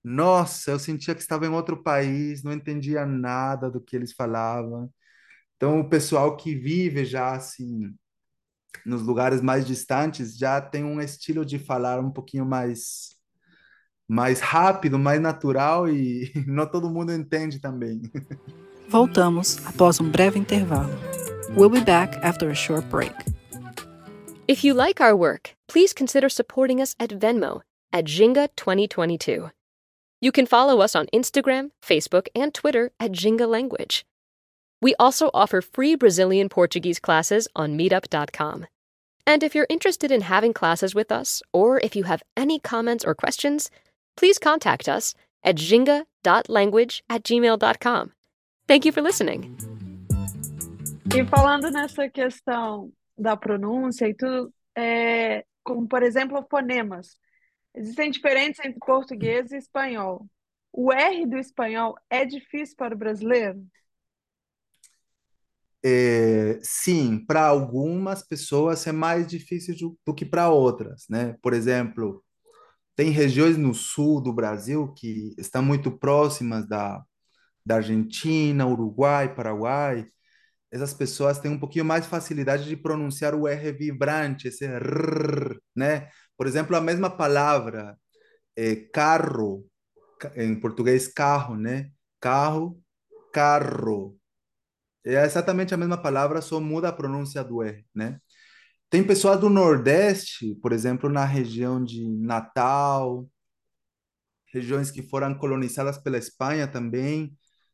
[0.04, 4.92] Nossa, eu sentia que estava em outro país, não entendia nada do que eles falavam.
[5.56, 7.94] Então, o pessoal que vive já assim
[8.86, 13.16] nos lugares mais distantes já tem um estilo de falar um pouquinho mais
[14.10, 18.02] mais rápido, mais natural e não todo mundo entende também.
[18.88, 20.90] Voltamos após um breve intervalo.
[21.56, 23.14] We'll be back after a short break.
[24.48, 29.48] If you like our work, please consider supporting us at Venmo at Jinga 2022.
[30.20, 34.04] You can follow us on Instagram, Facebook, and Twitter at Jinga Language.
[34.82, 38.66] We also offer free Brazilian Portuguese classes on meetup.com.
[39.24, 43.04] And if you're interested in having classes with us, or if you have any comments
[43.04, 43.70] or questions,
[44.20, 48.12] please contact us at jinga.language at gmail.com.
[48.68, 49.56] Thank you for listening.
[51.16, 57.16] E falando nessa questão da pronúncia e tudo, é, como por exemplo fonemas.
[57.74, 60.26] Existem diferenças entre português e espanhol.
[60.72, 63.64] O R do espanhol é difícil para o brasileiro?
[65.82, 71.36] É, sim, para algumas pessoas é mais difícil do, do que para outras, né?
[71.40, 72.22] Por exemplo,
[73.00, 77.02] tem regiões no sul do Brasil que estão muito próximas da,
[77.64, 80.06] da Argentina, Uruguai, Paraguai,
[80.70, 86.10] essas pessoas têm um pouquinho mais facilidade de pronunciar o R vibrante, esse R, né?
[86.36, 87.96] Por exemplo, a mesma palavra
[88.54, 89.66] é, carro,
[90.36, 91.90] em português carro, né?
[92.20, 92.78] Carro,
[93.32, 94.18] carro.
[95.06, 98.20] É exatamente a mesma palavra, só muda a pronúncia do R, né?
[98.90, 103.26] Tem pessoas do Nordeste, por exemplo, na região de Natal,
[104.52, 107.32] regiões que foram colonizadas pela Espanha também.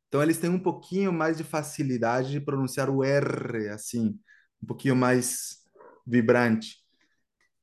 [0.08, 4.18] Então, eles têm um pouquinho mais de facilidade de pronunciar o R, assim,
[4.62, 5.64] um pouquinho mais
[6.06, 6.76] vibrante.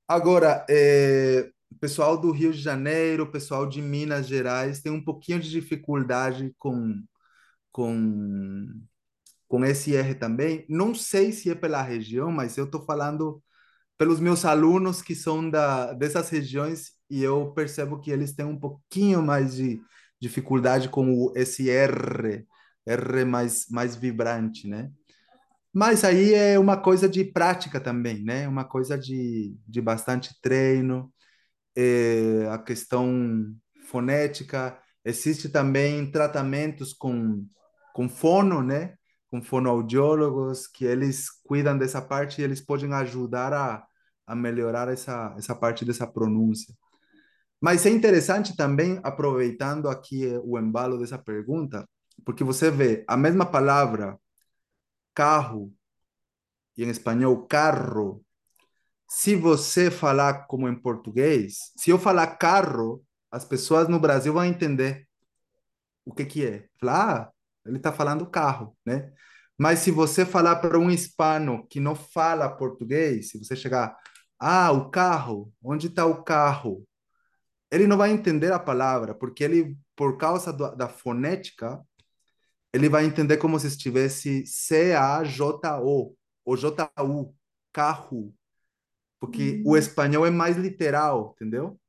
[0.07, 5.49] Agora, é, pessoal do Rio de Janeiro, pessoal de Minas Gerais tem um pouquinho de
[5.49, 7.03] dificuldade com,
[7.71, 8.67] com,
[9.53, 10.65] com esse R também.
[10.67, 13.39] Não sei se é pela região, mas eu estou falando
[13.99, 18.59] pelos meus alunos que são da, dessas regiões e eu percebo que eles têm um
[18.59, 19.79] pouquinho mais de
[20.19, 22.47] dificuldade com o, esse R,
[22.83, 24.89] R mais, mais vibrante, né?
[25.71, 28.47] Mas aí é uma coisa de prática também, né?
[28.47, 31.13] Uma coisa de, de bastante treino,
[31.75, 33.45] é, a questão
[33.85, 34.79] fonética.
[35.05, 37.45] Existe também tratamentos com,
[37.93, 38.95] com fono, né?
[39.33, 43.83] Com fonoaudiólogos, que eles cuidam dessa parte e eles podem ajudar a,
[44.27, 46.71] a melhorar essa, essa parte dessa pronúncia.
[47.59, 51.89] Mas é interessante também, aproveitando aqui o embalo dessa pergunta,
[52.23, 54.19] porque você vê a mesma palavra
[55.15, 55.73] carro
[56.77, 58.23] e em espanhol carro.
[59.09, 64.45] Se você falar como em português, se eu falar carro, as pessoas no Brasil vão
[64.45, 65.07] entender
[66.05, 66.67] o que que é.
[66.79, 67.32] Falar, ah,
[67.65, 69.11] ele está falando carro, né?
[69.57, 73.95] Mas se você falar para um hispano que não fala português, se você chegar,
[74.39, 76.85] ah, o carro, onde está o carro?
[77.71, 81.81] Ele não vai entender a palavra, porque ele, por causa do, da fonética,
[82.73, 87.35] ele vai entender como se estivesse C-A-J-O, ou J-U,
[87.71, 88.33] carro.
[89.19, 91.79] Porque o espanhol é mais literal, entendeu?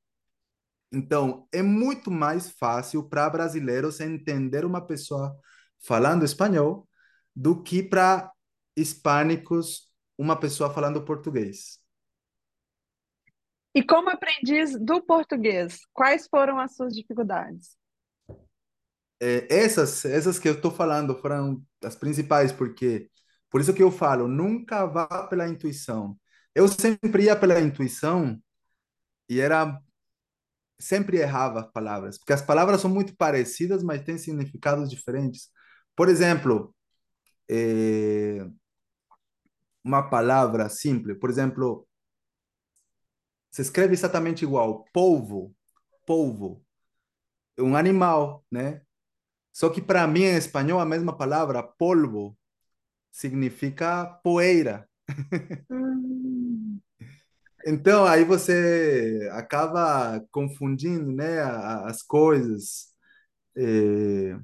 [0.93, 5.37] Então, é muito mais fácil para brasileiros entender uma pessoa
[5.87, 6.89] falando espanhol
[7.35, 8.33] do que para
[8.77, 11.79] hispânicos uma pessoa falando português.
[13.75, 17.77] E como aprendiz do português, quais foram as suas dificuldades?
[19.21, 23.11] É, essas, essas que eu estou falando foram as principais, porque
[23.51, 26.19] por isso que eu falo, nunca vá pela intuição.
[26.55, 28.41] Eu sempre ia pela intuição
[29.29, 29.81] e era
[30.79, 35.51] sempre errava as palavras, porque as palavras são muito parecidas, mas têm significados diferentes.
[35.97, 36.75] Por exemplo,
[37.51, 38.47] é,
[39.83, 41.87] uma palavra simples, por exemplo,
[43.51, 45.55] se escreve exatamente igual, polvo,
[46.07, 46.65] polvo,
[47.59, 48.83] um animal, né?
[49.53, 52.37] Só que para mim em espanhol a mesma palavra, polvo,
[53.13, 54.89] significa poeira.
[55.71, 56.81] Hum.
[57.67, 62.93] Então aí você acaba confundindo, né, as coisas.
[63.57, 64.37] É...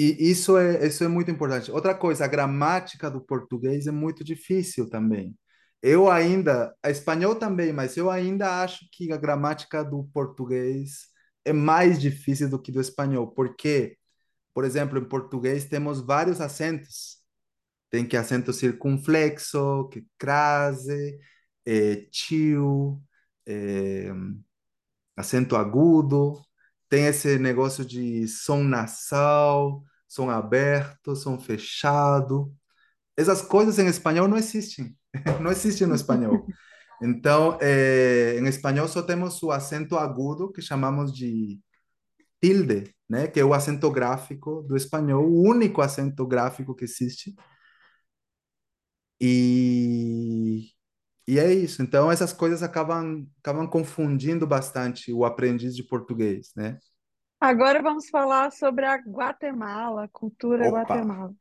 [0.00, 1.70] E isso é, isso é muito importante.
[1.70, 5.36] Outra coisa, a gramática do português é muito difícil também.
[5.82, 11.08] Eu ainda, espanhol também, mas eu ainda acho que a gramática do português
[11.44, 13.98] é mais difícil do que do espanhol, porque,
[14.54, 17.18] por exemplo, em português temos vários acentos.
[17.90, 21.18] Tem que acento circunflexo, que crase,
[21.66, 23.02] é, tio,
[23.46, 24.10] é,
[25.16, 26.40] acento agudo.
[26.88, 32.52] Tem esse negócio de som nasal, som aberto, som fechado.
[33.16, 34.96] Essas coisas em espanhol não existem.
[35.40, 36.46] não existem no espanhol.
[37.00, 41.60] Então, é, em espanhol só temos o acento agudo, que chamamos de
[42.42, 43.28] tilde, né?
[43.28, 47.34] que é o acento gráfico do espanhol, o único acento gráfico que existe.
[49.20, 50.70] E,
[51.28, 51.82] e é isso.
[51.82, 56.78] Então, essas coisas acabam, acabam confundindo bastante o aprendiz de português, né?
[57.40, 60.78] Agora vamos falar sobre a Guatemala, a cultura Opa.
[60.78, 61.34] Guatemala.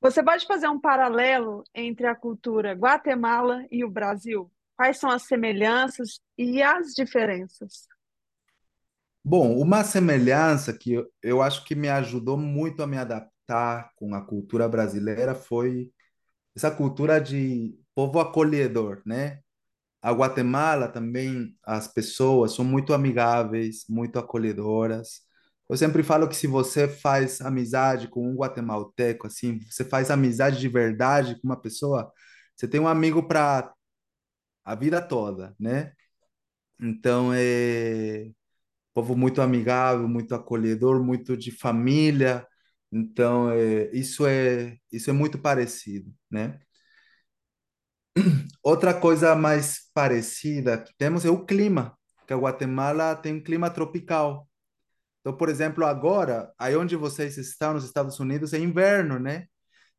[0.00, 4.52] Você pode fazer um paralelo entre a cultura Guatemala e o Brasil?
[4.76, 7.88] Quais são as semelhanças e as diferenças?
[9.24, 14.14] Bom, uma semelhança que eu, eu acho que me ajudou muito a me adaptar com
[14.14, 15.90] a cultura brasileira foi
[16.54, 19.43] essa cultura de povo acolhedor, né?
[20.04, 25.22] A Guatemala também, as pessoas são muito amigáveis, muito acolhedoras.
[25.68, 30.60] Eu sempre falo que se você faz amizade com um guatemalteco, assim, você faz amizade
[30.60, 32.12] de verdade com uma pessoa,
[32.56, 33.72] você tem um amigo para
[34.64, 35.92] a vida toda, né?
[36.80, 38.30] Então é
[38.94, 42.46] povo muito amigável, muito acolhedor, muito de família.
[42.92, 46.60] Então é, isso é isso é muito parecido, né?
[48.62, 51.96] Outra coisa mais parecida que temos é o clima,
[52.26, 54.48] que a Guatemala tem um clima tropical.
[55.20, 59.46] Então, por exemplo, agora, aí onde vocês estão, nos Estados Unidos, é inverno, né?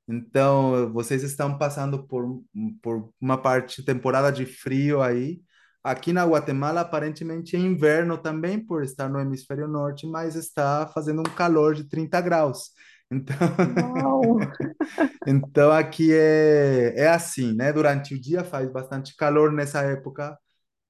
[0.08, 2.44] Então, vocês estão passando por,
[2.82, 5.42] por uma parte temporada de frio aí.
[5.84, 11.22] Aqui na Guatemala, aparentemente é inverno também, por estar no hemisfério norte, mas está fazendo
[11.22, 12.72] um calor de 30 graus.
[13.12, 13.36] Então,
[15.28, 17.72] então aqui é, é assim, né?
[17.74, 20.38] Durante o dia faz bastante calor nessa época.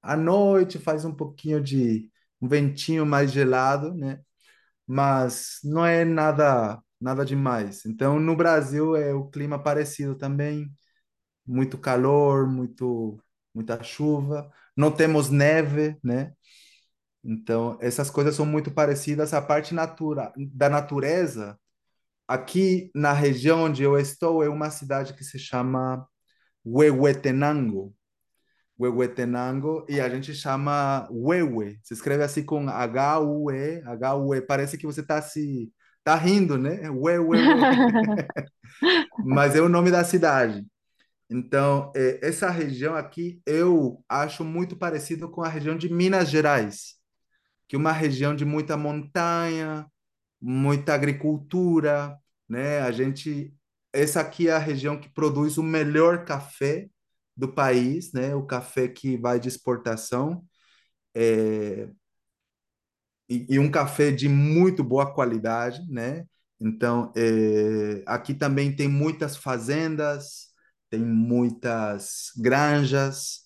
[0.02, 2.10] À noite faz um pouquinho de
[2.40, 4.20] um ventinho mais gelado, né?
[4.86, 7.84] Mas não é nada nada demais.
[7.86, 10.70] Então, no Brasil é o clima parecido também,
[11.46, 13.18] muito calor, muito
[13.54, 14.50] muita chuva.
[14.76, 16.32] Não temos neve, né?
[17.24, 19.34] Então, essas coisas são muito parecidas.
[19.34, 21.58] A parte natura, da natureza,
[22.26, 26.06] aqui na região onde eu estou, é uma cidade que se chama
[26.64, 27.94] Huehuetenango.
[28.78, 31.78] Huehuetenango, e a gente chama Huehue.
[31.82, 34.42] Se escreve assim com H-U-E, H-U-E.
[34.42, 35.72] Parece que você está se
[36.04, 36.90] tá rindo, né?
[36.90, 37.38] Huehue,
[39.24, 40.64] mas é o nome da cidade.
[41.28, 46.94] Então, é, essa região aqui eu acho muito parecido com a região de Minas Gerais,
[47.68, 49.86] que é uma região de muita montanha,
[50.46, 52.18] muita agricultura,
[52.48, 52.80] né?
[52.80, 53.54] A gente,
[53.92, 56.88] essa aqui é a região que produz o melhor café
[57.36, 58.34] do país, né?
[58.34, 60.44] O café que vai de exportação.
[61.14, 61.88] É,
[63.28, 66.24] e, e um café de muito boa qualidade, né?
[66.60, 70.48] Então, é, aqui também tem muitas fazendas,
[70.90, 73.40] tem muitas granjas,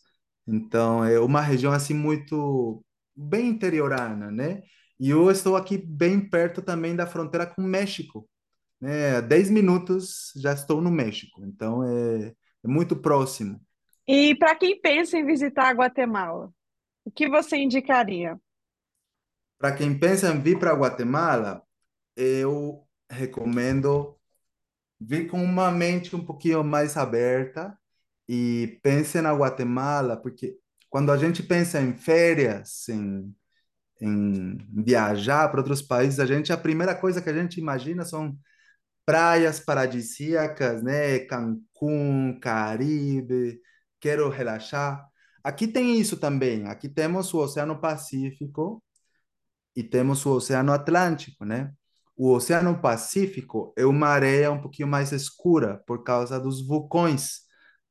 [0.46, 2.84] então é uma região assim muito
[3.16, 4.62] bem interiorana, né?
[5.01, 8.28] E eu estou aqui bem perto também da fronteira com o México,
[8.78, 9.22] né?
[9.22, 13.59] 10 minutos já estou no México, então é, é muito próximo.
[14.07, 16.53] E para quem pensa em visitar a Guatemala,
[17.03, 18.38] o que você indicaria?
[19.59, 21.62] Para quem pensa em vir para Guatemala,
[22.14, 24.18] eu recomendo
[25.01, 27.74] vir com uma mente um pouquinho mais aberta
[28.28, 30.59] e pense na Guatemala, porque
[30.90, 33.34] quando a gente pensa em férias, em,
[34.01, 38.36] em viajar para outros países, a gente a primeira coisa que a gente imagina são
[39.05, 41.18] praias paradisíacas, né?
[41.20, 43.61] Cancún, Caribe,
[44.01, 45.07] quero relaxar.
[45.44, 46.66] Aqui tem isso também.
[46.66, 48.82] Aqui temos o Oceano Pacífico
[49.74, 51.72] e temos o Oceano Atlântico, né?
[52.16, 57.40] O Oceano Pacífico é uma areia um pouquinho mais escura por causa dos vulcões,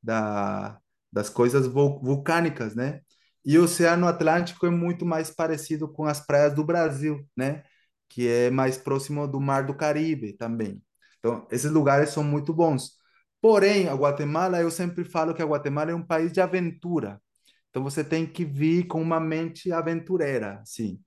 [0.02, 0.78] da,
[1.12, 3.00] das coisas vulcânicas, né?
[3.44, 7.62] E o Oceano Atlântico é muito mais parecido com as praias do Brasil, né?
[8.08, 10.82] Que é mais próximo do Mar do Caribe também.
[11.18, 12.92] Então, esses lugares são muito bons.
[13.40, 17.20] Porém, a Guatemala, eu sempre falo que a Guatemala é um país de aventura.
[17.70, 21.00] Então, você tem que vir com uma mente aventureira, sim.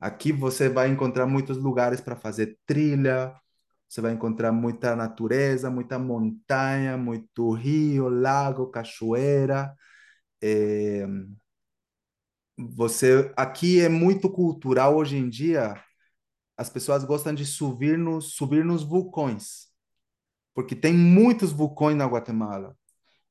[0.00, 3.34] Aqui você vai encontrar muitos lugares para fazer trilha,
[3.88, 9.74] você vai encontrar muita natureza, muita montanha, muito rio, lago, cachoeira.
[10.42, 11.06] É...
[12.56, 15.74] Você aqui é muito cultural hoje em dia.
[16.56, 19.68] As pessoas gostam de subir nos subir nos vulcões,
[20.54, 22.76] porque tem muitos vulcões na Guatemala.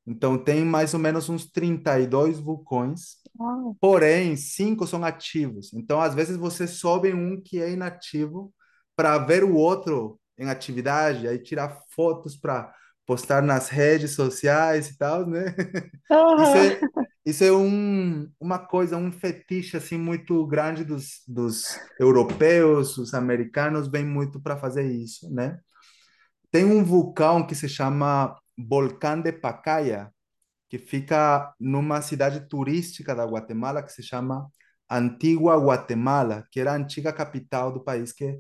[0.06, 3.78] Então, tem mais ou menos uns 32 vulcões, Uau.
[3.80, 5.74] porém, cinco são ativos.
[5.74, 8.54] Então, às vezes, você sobe um que é inativo
[8.96, 12.74] para ver o outro em atividade, aí tirar fotos para
[13.06, 15.56] postar nas redes sociais e tal, né?
[16.38, 22.98] Isso é, isso é um, uma coisa, um fetiche assim muito grande dos, dos europeus,
[22.98, 25.60] os americanos vêm muito para fazer isso, né?
[26.52, 30.12] Tem um vulcão que se chama Volcán de Pacaya,
[30.70, 34.50] que fica numa cidade turística da Guatemala que se chama
[34.90, 38.40] Antigua Guatemala, que era a antiga capital do país, que é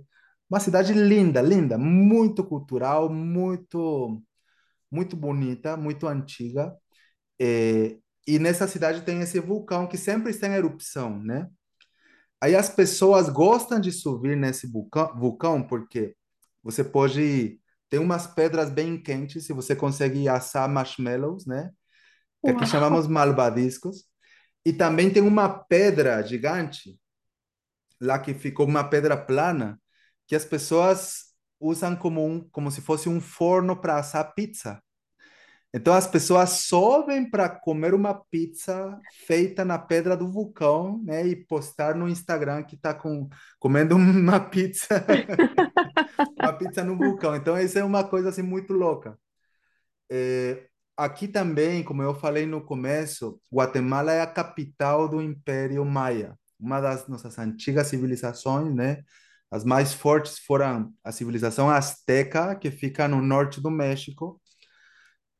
[0.50, 4.22] uma cidade linda, linda, muito cultural, muito
[4.92, 6.76] muito bonita, muito antiga.
[7.40, 7.98] É,
[8.28, 11.50] e nessa cidade tem esse vulcão que sempre está em erupção, né?
[12.42, 16.16] Aí as pessoas gostam de subir nesse vulcão, vulcão porque
[16.62, 17.60] você pode
[17.90, 21.70] tem umas pedras bem quentes e você consegue assar marshmallows, né?
[22.44, 24.06] Que aqui chamamos malvadiscos.
[24.66, 27.00] E também tem uma pedra gigante,
[28.02, 29.80] lá que ficou uma pedra plana,
[30.26, 34.82] que as pessoas usam como, um, como se fosse um forno para assar pizza.
[35.74, 41.26] Então as pessoas sobem para comer uma pizza feita na pedra do vulcão, né?
[41.26, 43.28] E postar no Instagram que está com,
[43.60, 45.04] comendo uma pizza
[46.40, 47.36] uma pizza no vulcão.
[47.36, 49.18] Então, isso é uma coisa assim muito louca.
[50.12, 50.68] É,
[50.98, 56.80] aqui também, como eu falei no começo, Guatemala é a capital do Império Maia, uma
[56.82, 59.04] das nossas antigas civilizações, né?
[59.52, 64.42] As mais fortes foram a civilização azteca, que fica no norte do México,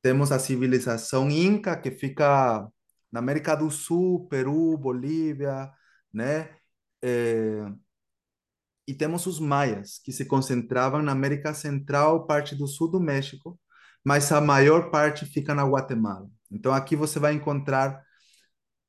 [0.04, 2.68] temos a civilização Inca, que fica
[3.12, 5.72] na América do Sul, Peru, Bolívia,
[6.14, 6.50] né?
[7.02, 7.66] É,
[8.88, 13.58] e temos os maias, que se concentravam na América Central, parte do sul do México,
[14.04, 16.30] mas a maior parte fica na Guatemala.
[16.52, 18.04] Então aqui você vai encontrar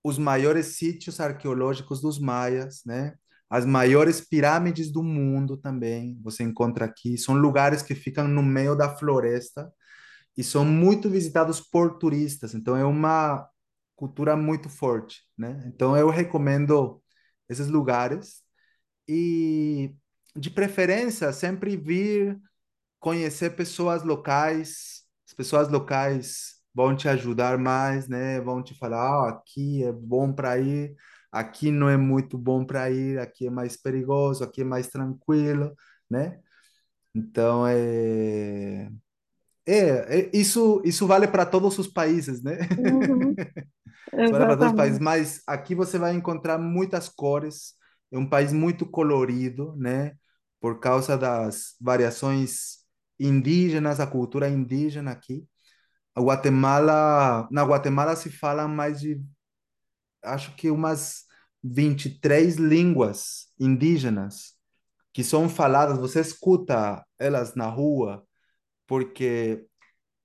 [0.03, 3.15] os maiores sítios arqueológicos dos maias, né?
[3.49, 7.17] As maiores pirâmides do mundo também você encontra aqui.
[7.17, 9.71] São lugares que ficam no meio da floresta
[10.37, 12.55] e são muito visitados por turistas.
[12.55, 13.49] Então é uma
[13.97, 15.63] cultura muito forte, né?
[15.67, 17.03] Então eu recomendo
[17.49, 18.43] esses lugares
[19.09, 19.95] e
[20.37, 22.39] de preferência sempre vir
[23.01, 25.05] conhecer pessoas locais.
[25.27, 28.41] As pessoas locais vão te ajudar mais, né?
[28.41, 30.97] Vão te falar, oh, aqui é bom para ir,
[31.33, 35.75] aqui não é muito bom para ir, aqui é mais perigoso, aqui é mais tranquilo,
[36.11, 36.41] né?
[37.15, 38.91] Então é
[39.67, 42.59] é, é isso isso vale para todos os países, né?
[42.79, 43.35] Uhum,
[44.13, 47.75] vale para todos os países, mas aqui você vai encontrar muitas cores.
[48.13, 50.13] É um país muito colorido, né?
[50.61, 52.85] Por causa das variações
[53.19, 55.47] indígenas, a cultura indígena aqui.
[56.15, 59.21] A Guatemala, na Guatemala se fala mais de,
[60.23, 61.25] acho que umas
[61.63, 64.55] 23 línguas indígenas
[65.13, 68.25] que são faladas, você escuta elas na rua,
[68.87, 69.67] porque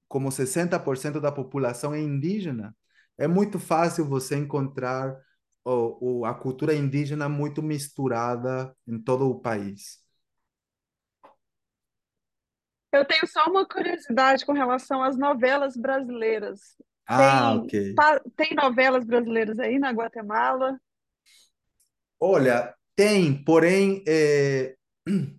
[0.08, 2.76] como 60% da população é indígena,
[3.18, 5.16] é muito fácil você encontrar
[5.66, 10.00] o, o, a cultura indígena muito misturada em todo o país.
[12.92, 16.76] Eu tenho só uma curiosidade com relação às novelas brasileiras.
[17.08, 17.74] Ah, Tem, ok.
[17.96, 20.80] pa- tem novelas brasileiras aí na Guatemala?
[22.20, 24.76] Olha, tem, porém, é,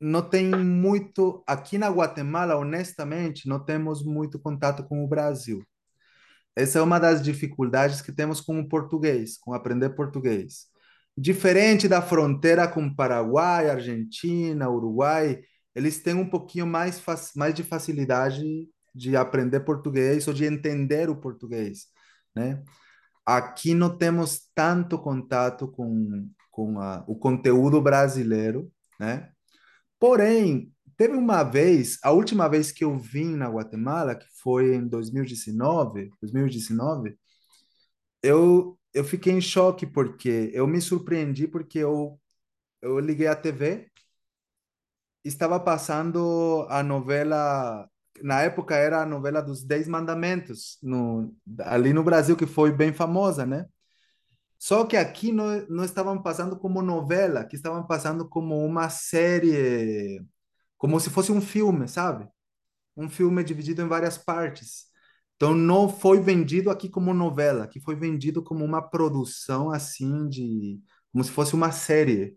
[0.00, 1.42] não tem muito.
[1.46, 5.64] Aqui na Guatemala, honestamente, não temos muito contato com o Brasil.
[6.56, 10.66] Essa é uma das dificuldades que temos com o português, com aprender português.
[11.16, 15.40] Diferente da fronteira com Paraguai, Argentina, Uruguai,
[15.74, 17.02] eles têm um pouquinho mais,
[17.36, 21.86] mais de facilidade de aprender português ou de entender o português,
[22.34, 22.62] né?
[23.24, 29.30] Aqui não temos tanto contato com, com a, o conteúdo brasileiro, né?
[29.98, 34.86] Porém, teve uma vez, a última vez que eu vim na Guatemala, que foi em
[34.86, 37.16] 2019, 2019,
[38.22, 42.20] eu, eu fiquei em choque porque eu me surpreendi porque eu,
[42.82, 43.90] eu liguei a TV,
[45.24, 47.88] estava passando a novela,
[48.22, 52.92] na época era a novela dos Dez Mandamentos, no, ali no Brasil, que foi bem
[52.92, 53.66] famosa, né?
[54.58, 60.20] Só que aqui não, não estavam passando como novela, que estavam passando como uma série,
[60.76, 62.28] como se fosse um filme, sabe?
[62.96, 64.86] Um filme dividido em várias partes.
[65.36, 70.80] Então não foi vendido aqui como novela, aqui foi vendido como uma produção assim de,
[71.12, 72.36] como se fosse uma série.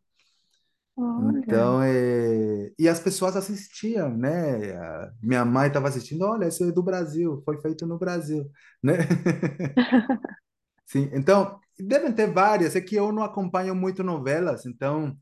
[0.96, 1.40] Olha.
[1.40, 2.72] Então, é...
[2.78, 4.74] e as pessoas assistiam, né?
[4.76, 8.50] A Minha mãe estava assistindo, olha, isso é do Brasil, foi feito no Brasil,
[8.84, 8.94] né?
[10.86, 15.18] Sim, então, devem ter várias, é que eu não acompanho muito novelas, então,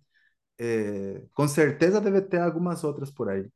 [0.60, 3.50] é, com certeza deve ter algumas outras por aí,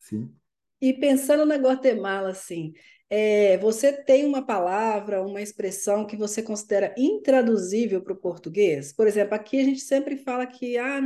[0.00, 0.34] sim.
[0.80, 2.72] E pensando na Guatemala, assim,
[3.10, 8.92] é, você tem uma palavra, uma expressão que você considera intraduzível para o português?
[8.92, 11.00] Por exemplo, aqui a gente sempre fala que ah,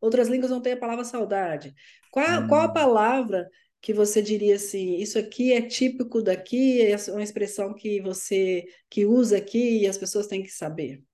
[0.00, 1.74] outras línguas não têm a palavra saudade.
[2.10, 2.72] Qual, qual a Hum.
[2.72, 3.48] palavra
[3.84, 9.04] que você diria assim, isso aqui é típico daqui, é uma expressão que você que
[9.04, 11.04] usa aqui e as pessoas têm que saber?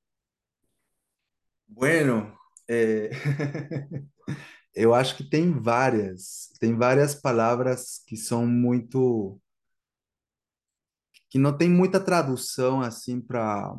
[1.66, 2.32] Bueno,
[2.68, 3.10] é,
[4.72, 9.40] eu acho que tem várias, tem várias palavras que são muito,
[11.28, 13.76] que não tem muita tradução assim para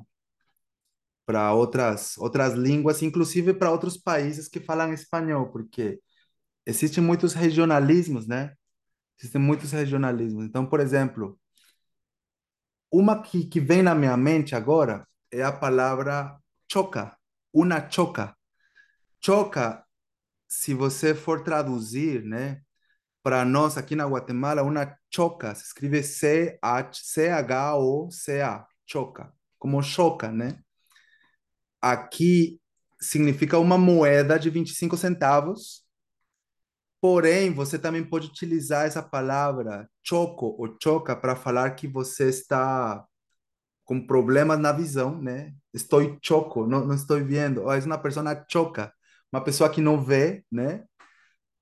[1.26, 6.02] para outras outras línguas, inclusive para outros países que falam espanhol, porque
[6.66, 8.54] existem muitos regionalismos, né?
[9.22, 10.46] Existem muitos regionalismos.
[10.46, 11.40] Então, por exemplo,
[12.92, 16.36] uma que, que vem na minha mente agora é a palavra
[16.72, 17.16] choca,
[17.54, 18.36] una choca.
[19.24, 19.86] Choca,
[20.48, 22.62] se você for traduzir, né?
[23.24, 26.58] Para nós aqui na Guatemala, uma choca se escreve C-H-O-C-A,
[28.88, 30.60] choca, como choca, né?
[31.80, 32.60] Aqui
[33.00, 35.86] significa uma moeda de 25 centavos,
[37.02, 43.06] porém, você também pode utilizar essa palavra choco ou choca para falar que você está
[43.86, 45.54] com problemas na visão, né?
[45.74, 47.64] Estou choco, não, não estou vendo.
[47.64, 48.94] Ou é uma pessoa choca,
[49.34, 50.86] uma pessoa que não vê, né?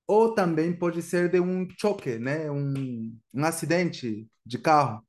[0.09, 2.49] ou também pode ser de um choque, né?
[2.49, 5.05] Um, um acidente de carro.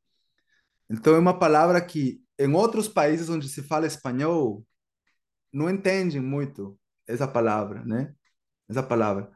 [0.90, 4.62] Então é uma palavra que em outros países onde se fala espanhol
[5.52, 6.78] não entendem muito
[7.08, 8.14] essa palavra, né?
[8.68, 9.30] Essa palavra.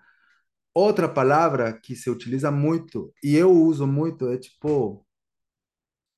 [0.75, 5.07] Outra palavra que se utiliza muito e eu uso muito é tipo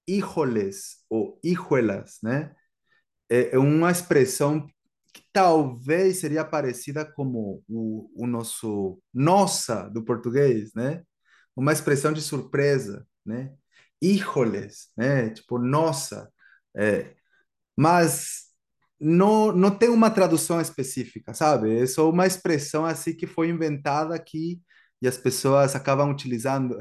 [0.07, 2.55] híjoles ou hijuelas, né?
[3.31, 4.67] É, é uma expressão
[5.15, 11.05] que talvez seria parecida como o, o nosso nossa do português, né?
[11.57, 13.55] Uma expressão de surpresa, né?
[14.03, 15.31] Híjoles, né?
[15.31, 16.33] Tipo, nossa.
[16.77, 17.15] É,
[17.77, 18.46] mas
[19.01, 21.83] não, não tem uma tradução específica, sabe?
[21.83, 24.61] É só uma expressão assim que foi inventada aqui
[25.01, 26.77] e as pessoas acabam utilizando.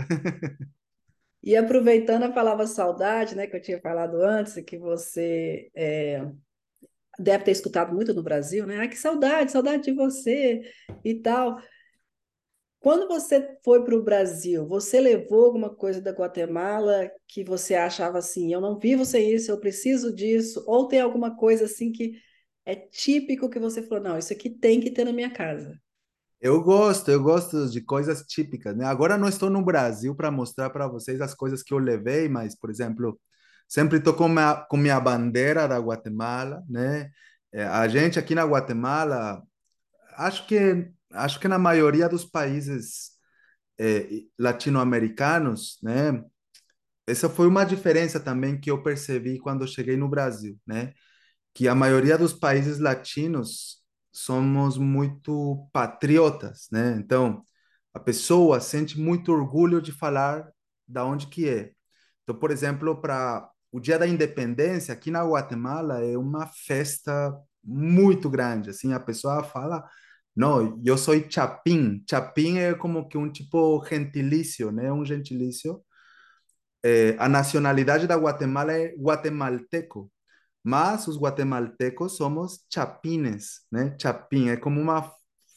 [1.44, 6.26] E aproveitando a palavra saudade, né, que eu tinha falado antes, que você é,
[7.20, 8.82] deve ter escutado muito no Brasil, né?
[8.82, 10.62] Ah, que saudade, saudade de você
[11.04, 11.60] e tal.
[12.86, 18.20] Quando você foi para o Brasil, você levou alguma coisa da Guatemala que você achava
[18.20, 22.14] assim, eu não vivo sem isso, eu preciso disso, ou tem alguma coisa assim que
[22.64, 25.76] é típico que você falou, não, isso aqui tem que ter na minha casa?
[26.40, 28.86] Eu gosto, eu gosto de coisas típicas, né?
[28.86, 32.56] Agora não estou no Brasil para mostrar para vocês as coisas que eu levei, mas,
[32.56, 33.20] por exemplo,
[33.68, 37.10] sempre estou com minha, com minha bandeira da Guatemala, né?
[37.52, 39.42] É, a gente aqui na Guatemala,
[40.18, 43.12] acho que acho que na maioria dos países
[43.80, 44.08] é,
[44.40, 46.24] latino-americanos, né?
[47.08, 50.94] Essa foi uma diferença também que eu percebi quando cheguei no Brasil, né?
[51.54, 56.96] Que a maioria dos países latinos somos muito patriotas, né?
[57.00, 57.44] Então,
[57.94, 60.50] a pessoa sente muito orgulho de falar
[60.88, 61.72] da onde que é.
[62.24, 68.30] Então, por exemplo, para o Dia da Independência aqui na Guatemala é uma festa muito
[68.30, 69.84] grande, assim, a pessoa fala,
[70.36, 72.04] não, eu sou chapín.
[72.10, 74.92] Chapín é como que um tipo gentilício, né?
[74.92, 75.82] Um gentilício.
[76.84, 80.12] É, a nacionalidade da Guatemala é guatemalteco,
[80.64, 83.96] mas os guatemaltecos somos chapines, né?
[84.00, 85.12] Chapín é como uma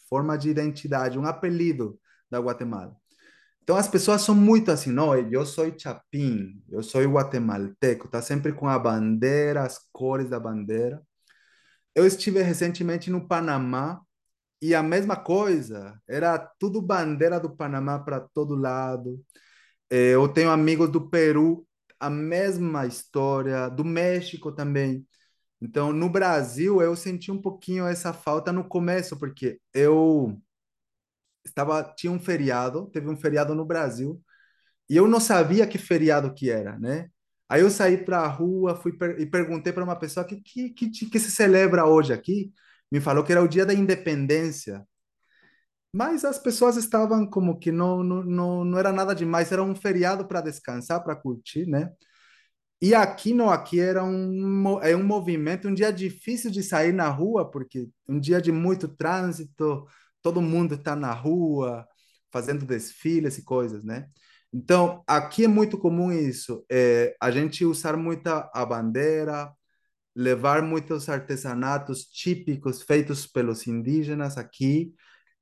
[0.09, 1.99] forma de identidade, um apelido
[2.31, 2.97] da Guatemala.
[3.63, 8.53] Então as pessoas são muito assim, não, eu sou chapín, eu sou guatemalteco, tá sempre
[8.53, 11.03] com a bandeira, as cores da bandeira.
[11.95, 14.01] Eu estive recentemente no Panamá
[14.61, 19.25] e a mesma coisa, era tudo bandeira do Panamá para todo lado.
[19.91, 21.67] É, eu tenho amigos do Peru,
[22.01, 25.07] a mesma história, do México também.
[25.61, 30.41] Então, no Brasil, eu senti um pouquinho essa falta no começo, porque eu
[31.45, 34.23] estava tinha um feriado, teve um feriado no Brasil,
[34.91, 37.09] e eu não sabia que feriado que era, né?
[37.49, 40.71] Aí eu saí para a rua, fui per e perguntei para uma pessoa que, que
[40.71, 42.53] que que se celebra hoje aqui,
[42.91, 44.87] me falou que era o dia da independência.
[45.93, 49.75] Mas as pessoas estavam como que não não, não, não era nada demais, era um
[49.75, 51.91] feriado para descansar, para curtir, né?
[52.81, 57.09] E aqui não, aqui era um, é um movimento, um dia difícil de sair na
[57.09, 59.85] rua, porque um dia de muito trânsito,
[60.23, 61.85] todo mundo está na rua,
[62.31, 64.07] fazendo desfiles e coisas, né?
[64.53, 69.53] Então, aqui é muito comum isso, é, a gente usar muita a bandeira,
[70.19, 74.93] levar muitos artesanatos típicos feitos pelos indígenas aqui,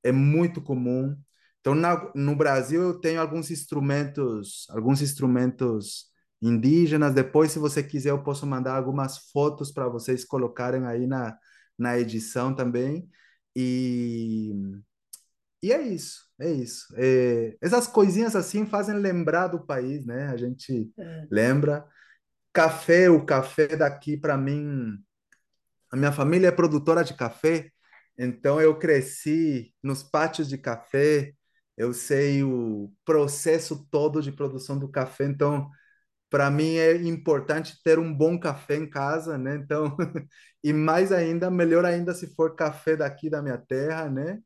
[0.03, 1.17] é muito comum.
[1.59, 7.15] Então, na, no Brasil, eu tenho alguns instrumentos, alguns instrumentos indígenas.
[7.15, 11.35] Depois, se você quiser, eu posso mandar algumas fotos para vocês colocarem aí na,
[11.75, 13.09] na edição também.
[13.55, 14.53] E,
[15.63, 16.85] e é isso, é isso.
[16.95, 20.27] É, essas coisinhas assim fazem lembrar do país, né?
[20.27, 21.27] A gente é.
[21.31, 21.83] lembra.
[22.57, 24.97] Café, o café daqui, para mim,
[25.91, 27.69] a minha família é produtora de café,
[28.17, 31.33] então eu cresci nos pátios de café,
[31.77, 35.69] eu sei o processo todo de produção do café, então
[36.29, 39.55] para mim é importante ter um bom café em casa, né?
[39.57, 39.95] Então,
[40.63, 44.39] e mais ainda, melhor ainda se for café daqui da minha terra, né?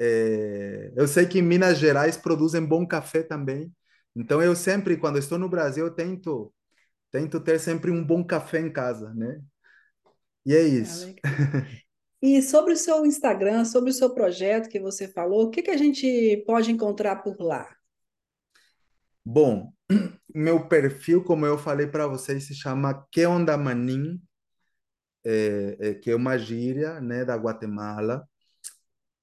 [0.00, 3.72] É, eu sei que em Minas Gerais produzem bom café também.
[4.16, 6.52] Então eu sempre, quando estou no Brasil, eu tento
[7.14, 9.40] tento ter sempre um bom café em casa, né?
[10.44, 11.14] E é isso.
[12.20, 15.70] e sobre o seu Instagram, sobre o seu projeto que você falou, o que, que
[15.70, 17.72] a gente pode encontrar por lá?
[19.24, 19.72] Bom,
[20.34, 24.20] meu perfil, como eu falei para vocês, se chama Que Onda Manin,
[25.24, 28.28] é, é, que é uma gíria né, da Guatemala.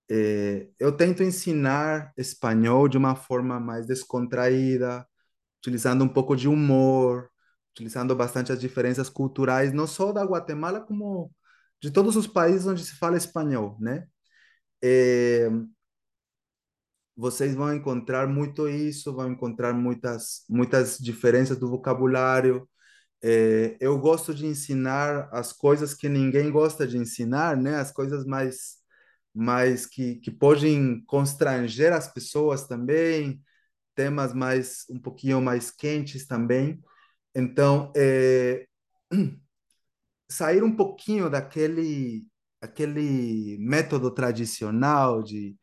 [0.10, 5.06] É, eu tento ensinar espanhol de uma forma mais descontraída,
[5.60, 7.31] utilizando um pouco de humor,
[7.72, 11.32] utilizando bastante as diferenças culturais, não só da Guatemala, como
[11.82, 14.08] de todos os países onde se fala espanhol, né?
[14.84, 15.50] É,
[17.16, 22.68] vocês vão encontrar muito isso, vão encontrar muitas, muitas diferenças do vocabulário.
[23.24, 27.76] É, eu gosto de ensinar as coisas que ninguém gosta de ensinar, né?
[27.76, 28.78] As coisas mais,
[29.34, 33.42] mais que, que podem constranger as pessoas também,
[33.96, 36.82] temas mais um pouquinho mais quentes também.
[37.36, 38.66] Então, é,
[40.30, 42.26] sair um pouquinho daquele
[42.62, 45.58] aquele método tradicional de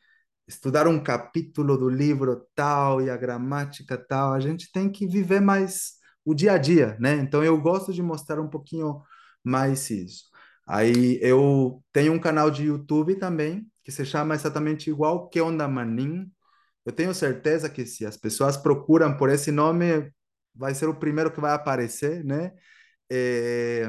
[0.48, 5.40] estudar um capítulo do livro tal e a gramática tal, a gente tem que viver
[5.40, 5.94] mais
[6.24, 7.14] o dia a dia, né?
[7.16, 9.02] Então eu gosto de mostrar um pouquinho
[9.44, 10.24] mais isso.
[10.66, 15.66] Aí eu tenho um canal de YouTube também que se chama exatamente igual que Onda
[15.68, 16.30] Manin.
[16.84, 20.12] Eu tenho certeza que se as pessoas procuram por esse nome,
[20.58, 22.52] vai ser o primeiro que vai aparecer, né?
[23.10, 23.86] É...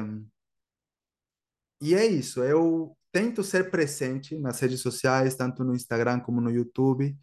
[1.80, 2.42] E é isso.
[2.42, 7.16] Eu tento ser presente nas redes sociais, tanto no Instagram como no YouTube.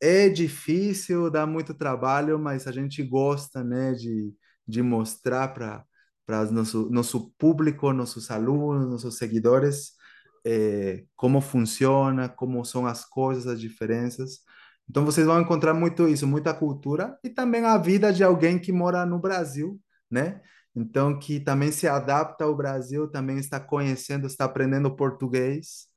[0.00, 4.34] É difícil, dá muito trabalho, mas a gente gosta, né, de,
[4.66, 5.84] de mostrar para
[6.26, 9.92] para nosso nosso público, nossos alunos, nossos seguidores,
[10.46, 14.40] é, como funciona, como são as coisas, as diferenças.
[14.88, 18.72] Então vocês vão encontrar muito isso, muita cultura e também a vida de alguém que
[18.72, 19.78] mora no Brasil,
[20.10, 20.40] né?
[20.74, 25.88] Então, que também se adapta ao Brasil, também está conhecendo, está aprendendo português.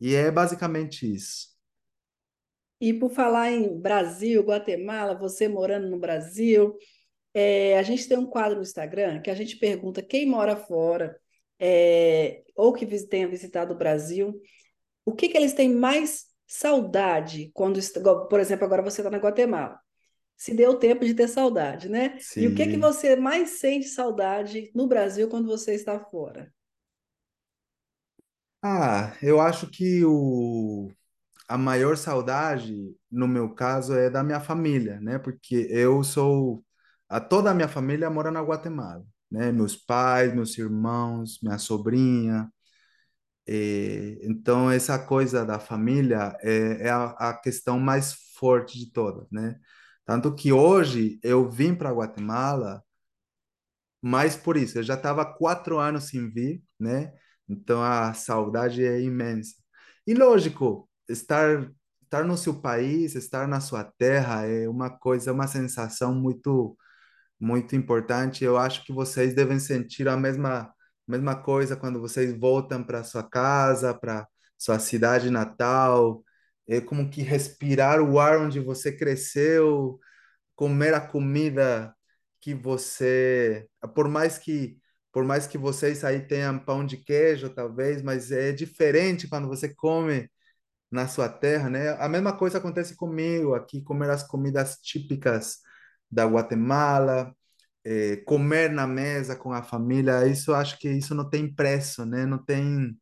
[0.00, 1.48] E é basicamente isso.
[2.80, 6.76] E por falar em Brasil, Guatemala, você morando no Brasil,
[7.32, 11.18] é, a gente tem um quadro no Instagram que a gente pergunta quem mora fora
[11.58, 14.40] é, ou que tenha visitado o Brasil,
[15.04, 17.80] o que, que eles têm mais saudade quando,
[18.28, 19.80] por exemplo, agora você está na Guatemala
[20.36, 22.18] se deu tempo de ter saudade, né?
[22.18, 22.40] Sim.
[22.40, 26.52] E o que que você mais sente saudade no Brasil quando você está fora?
[28.62, 30.90] Ah, eu acho que o,
[31.48, 32.74] a maior saudade,
[33.10, 35.18] no meu caso, é da minha família, né?
[35.18, 36.64] Porque eu sou.
[37.08, 39.52] A toda a minha família mora na Guatemala, né?
[39.52, 42.50] Meus pais, meus irmãos, minha sobrinha.
[43.46, 49.26] E, então, essa coisa da família é, é a, a questão mais forte de todas,
[49.30, 49.56] né?
[50.04, 52.82] Tanto que hoje eu vim para Guatemala
[54.02, 54.78] mais por isso.
[54.78, 57.12] Eu já estava quatro anos sem vir, né?
[57.48, 59.54] Então a saudade é imensa.
[60.06, 61.70] E lógico, estar
[62.02, 66.76] estar no seu país, estar na sua terra é uma coisa, uma sensação muito
[67.40, 68.44] muito importante.
[68.44, 70.72] Eu acho que vocês devem sentir a mesma
[71.06, 74.26] mesma coisa quando vocês voltam para sua casa, para
[74.58, 76.24] sua cidade natal
[76.68, 79.98] é como que respirar o ar onde você cresceu,
[80.54, 81.94] comer a comida
[82.40, 84.78] que você, por mais que
[85.12, 89.74] por mais que vocês aí tenham pão de queijo, talvez, mas é diferente quando você
[89.74, 90.30] come
[90.90, 91.90] na sua terra, né?
[92.00, 95.58] A mesma coisa acontece comigo aqui, comer as comidas típicas
[96.10, 97.34] da Guatemala,
[97.86, 102.26] é, comer na mesa com a família, isso acho que isso não tem preço, né?
[102.26, 102.98] Não tem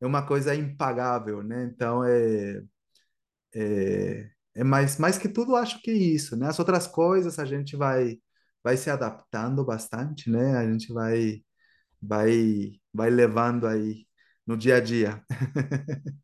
[0.00, 1.64] é uma coisa impagável, né?
[1.72, 2.62] Então é
[3.54, 6.48] é, é mais, mais que tudo, acho que isso, né?
[6.48, 8.18] As outras coisas a gente vai,
[8.62, 10.56] vai se adaptando bastante, né?
[10.56, 11.42] A gente vai,
[12.00, 14.06] vai, vai levando aí
[14.46, 15.22] no dia a dia.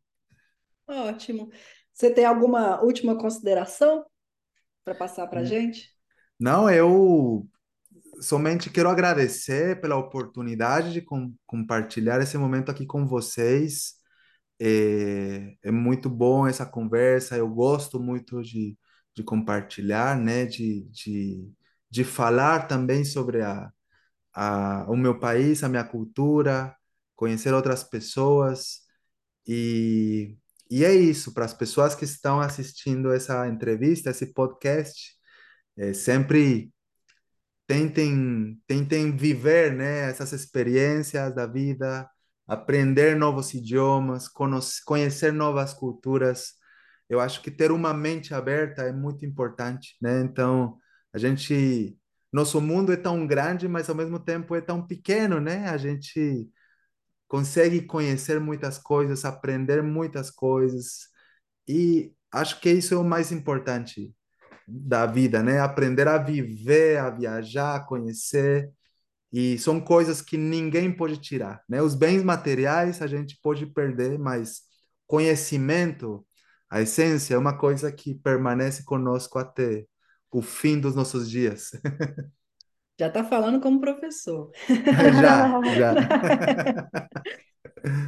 [0.87, 1.49] Ótimo.
[1.93, 4.05] Você tem alguma última consideração
[4.83, 5.89] para passar para a gente?
[6.39, 7.47] Não, eu
[8.21, 13.93] somente quero agradecer pela oportunidade de com, compartilhar esse momento aqui com vocês.
[14.59, 18.77] É, é muito bom essa conversa, eu gosto muito de,
[19.15, 21.51] de compartilhar, né, de, de,
[21.89, 23.71] de falar também sobre a,
[24.33, 26.75] a, o meu país, a minha cultura,
[27.15, 28.81] conhecer outras pessoas.
[29.47, 30.37] E,
[30.69, 35.15] e é isso, para as pessoas que estão assistindo essa entrevista, esse podcast,
[35.77, 36.72] é, sempre
[37.67, 42.09] tentem, tentem viver né, essas experiências da vida,
[42.47, 44.27] aprender novos idiomas,
[44.85, 46.53] conhecer novas culturas.
[47.09, 50.21] Eu acho que ter uma mente aberta é muito importante, né?
[50.21, 50.77] Então,
[51.13, 51.97] a gente
[52.31, 55.69] nosso mundo é tão grande, mas ao mesmo tempo é tão pequeno, né?
[55.69, 56.49] A gente
[57.27, 61.07] consegue conhecer muitas coisas, aprender muitas coisas
[61.67, 64.13] e acho que isso é o mais importante
[64.67, 65.59] da vida, né?
[65.59, 68.71] Aprender a viver, a viajar, a conhecer
[69.31, 71.81] e são coisas que ninguém pode tirar, né?
[71.81, 74.61] Os bens materiais a gente pode perder, mas
[75.07, 76.25] conhecimento,
[76.69, 79.85] a essência é uma coisa que permanece conosco até
[80.31, 81.71] o fim dos nossos dias.
[82.99, 84.51] Já está falando como professor.
[85.21, 85.95] já, já.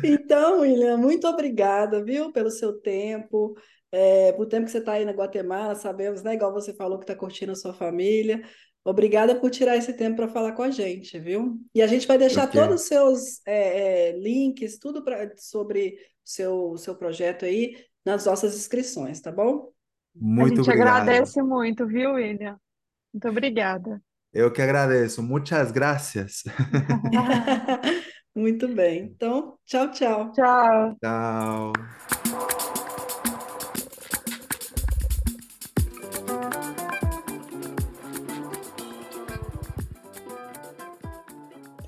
[0.04, 3.58] Então, William, muito obrigada, viu, pelo seu tempo.
[3.96, 6.34] É, por tempo que você está aí na Guatemala, sabemos, né?
[6.34, 8.44] Igual você falou que está curtindo a sua família.
[8.84, 11.58] Obrigada por tirar esse tempo para falar com a gente, viu?
[11.74, 15.96] E a gente vai deixar todos os seus é, é, links, tudo pra, sobre o
[16.26, 19.72] seu, seu projeto aí nas nossas inscrições, tá bom?
[20.14, 21.02] Muito a gente obrigado.
[21.02, 22.60] agradece muito, viu, William?
[23.14, 24.02] Muito obrigada.
[24.34, 25.24] Eu que agradeço.
[25.24, 26.44] Muitas graças.
[28.36, 29.04] Muito bem.
[29.04, 30.34] Então, tchau, tchau.
[30.34, 30.98] Tchau.
[31.02, 32.45] Tchau.